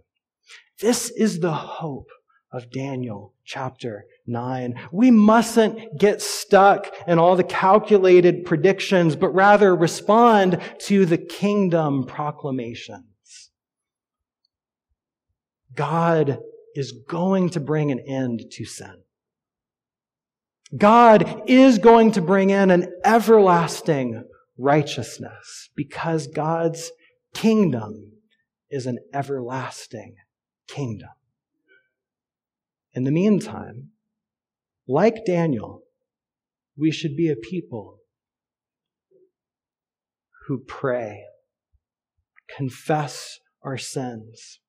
This 0.79 1.09
is 1.09 1.39
the 1.39 1.53
hope 1.53 2.09
of 2.57 2.71
Daniel 2.71 3.35
chapter 3.45 4.05
9. 4.25 4.73
We 4.91 5.11
mustn't 5.11 5.99
get 5.99 6.23
stuck 6.23 6.91
in 7.07 7.19
all 7.19 7.35
the 7.35 7.43
calculated 7.43 8.45
predictions, 8.45 9.15
but 9.15 9.29
rather 9.29 9.75
respond 9.75 10.59
to 10.79 11.05
the 11.05 11.19
kingdom 11.19 12.05
proclamations. 12.05 13.51
God 15.75 16.39
is 16.73 16.93
going 17.07 17.51
to 17.51 17.59
bring 17.59 17.91
an 17.91 17.99
end 17.99 18.45
to 18.53 18.65
sin. 18.65 19.03
God 20.75 21.43
is 21.45 21.77
going 21.77 22.11
to 22.13 22.21
bring 22.21 22.49
in 22.49 22.71
an 22.71 22.91
everlasting 23.05 24.23
righteousness 24.57 25.69
because 25.75 26.25
God's 26.25 26.91
kingdom 27.35 28.13
is 28.71 28.87
an 28.87 28.97
everlasting 29.13 30.15
kingdom. 30.67 31.09
In 32.97 33.03
the 33.03 33.11
meantime, 33.11 33.91
like 34.87 35.23
Daniel, 35.23 35.83
we 36.75 36.89
should 36.89 37.15
be 37.15 37.29
a 37.29 37.35
people 37.35 37.99
who 40.47 40.63
pray, 40.67 41.25
confess 42.57 43.37
our 43.63 43.77
sins, 43.77 44.61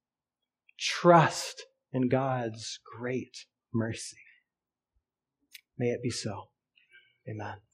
trust 0.79 1.65
in 1.91 2.11
God's 2.11 2.81
great 2.99 3.47
mercy. 3.73 4.19
May 5.79 5.87
it 5.87 6.03
be 6.03 6.11
so. 6.11 6.51
Amen. 7.27 7.68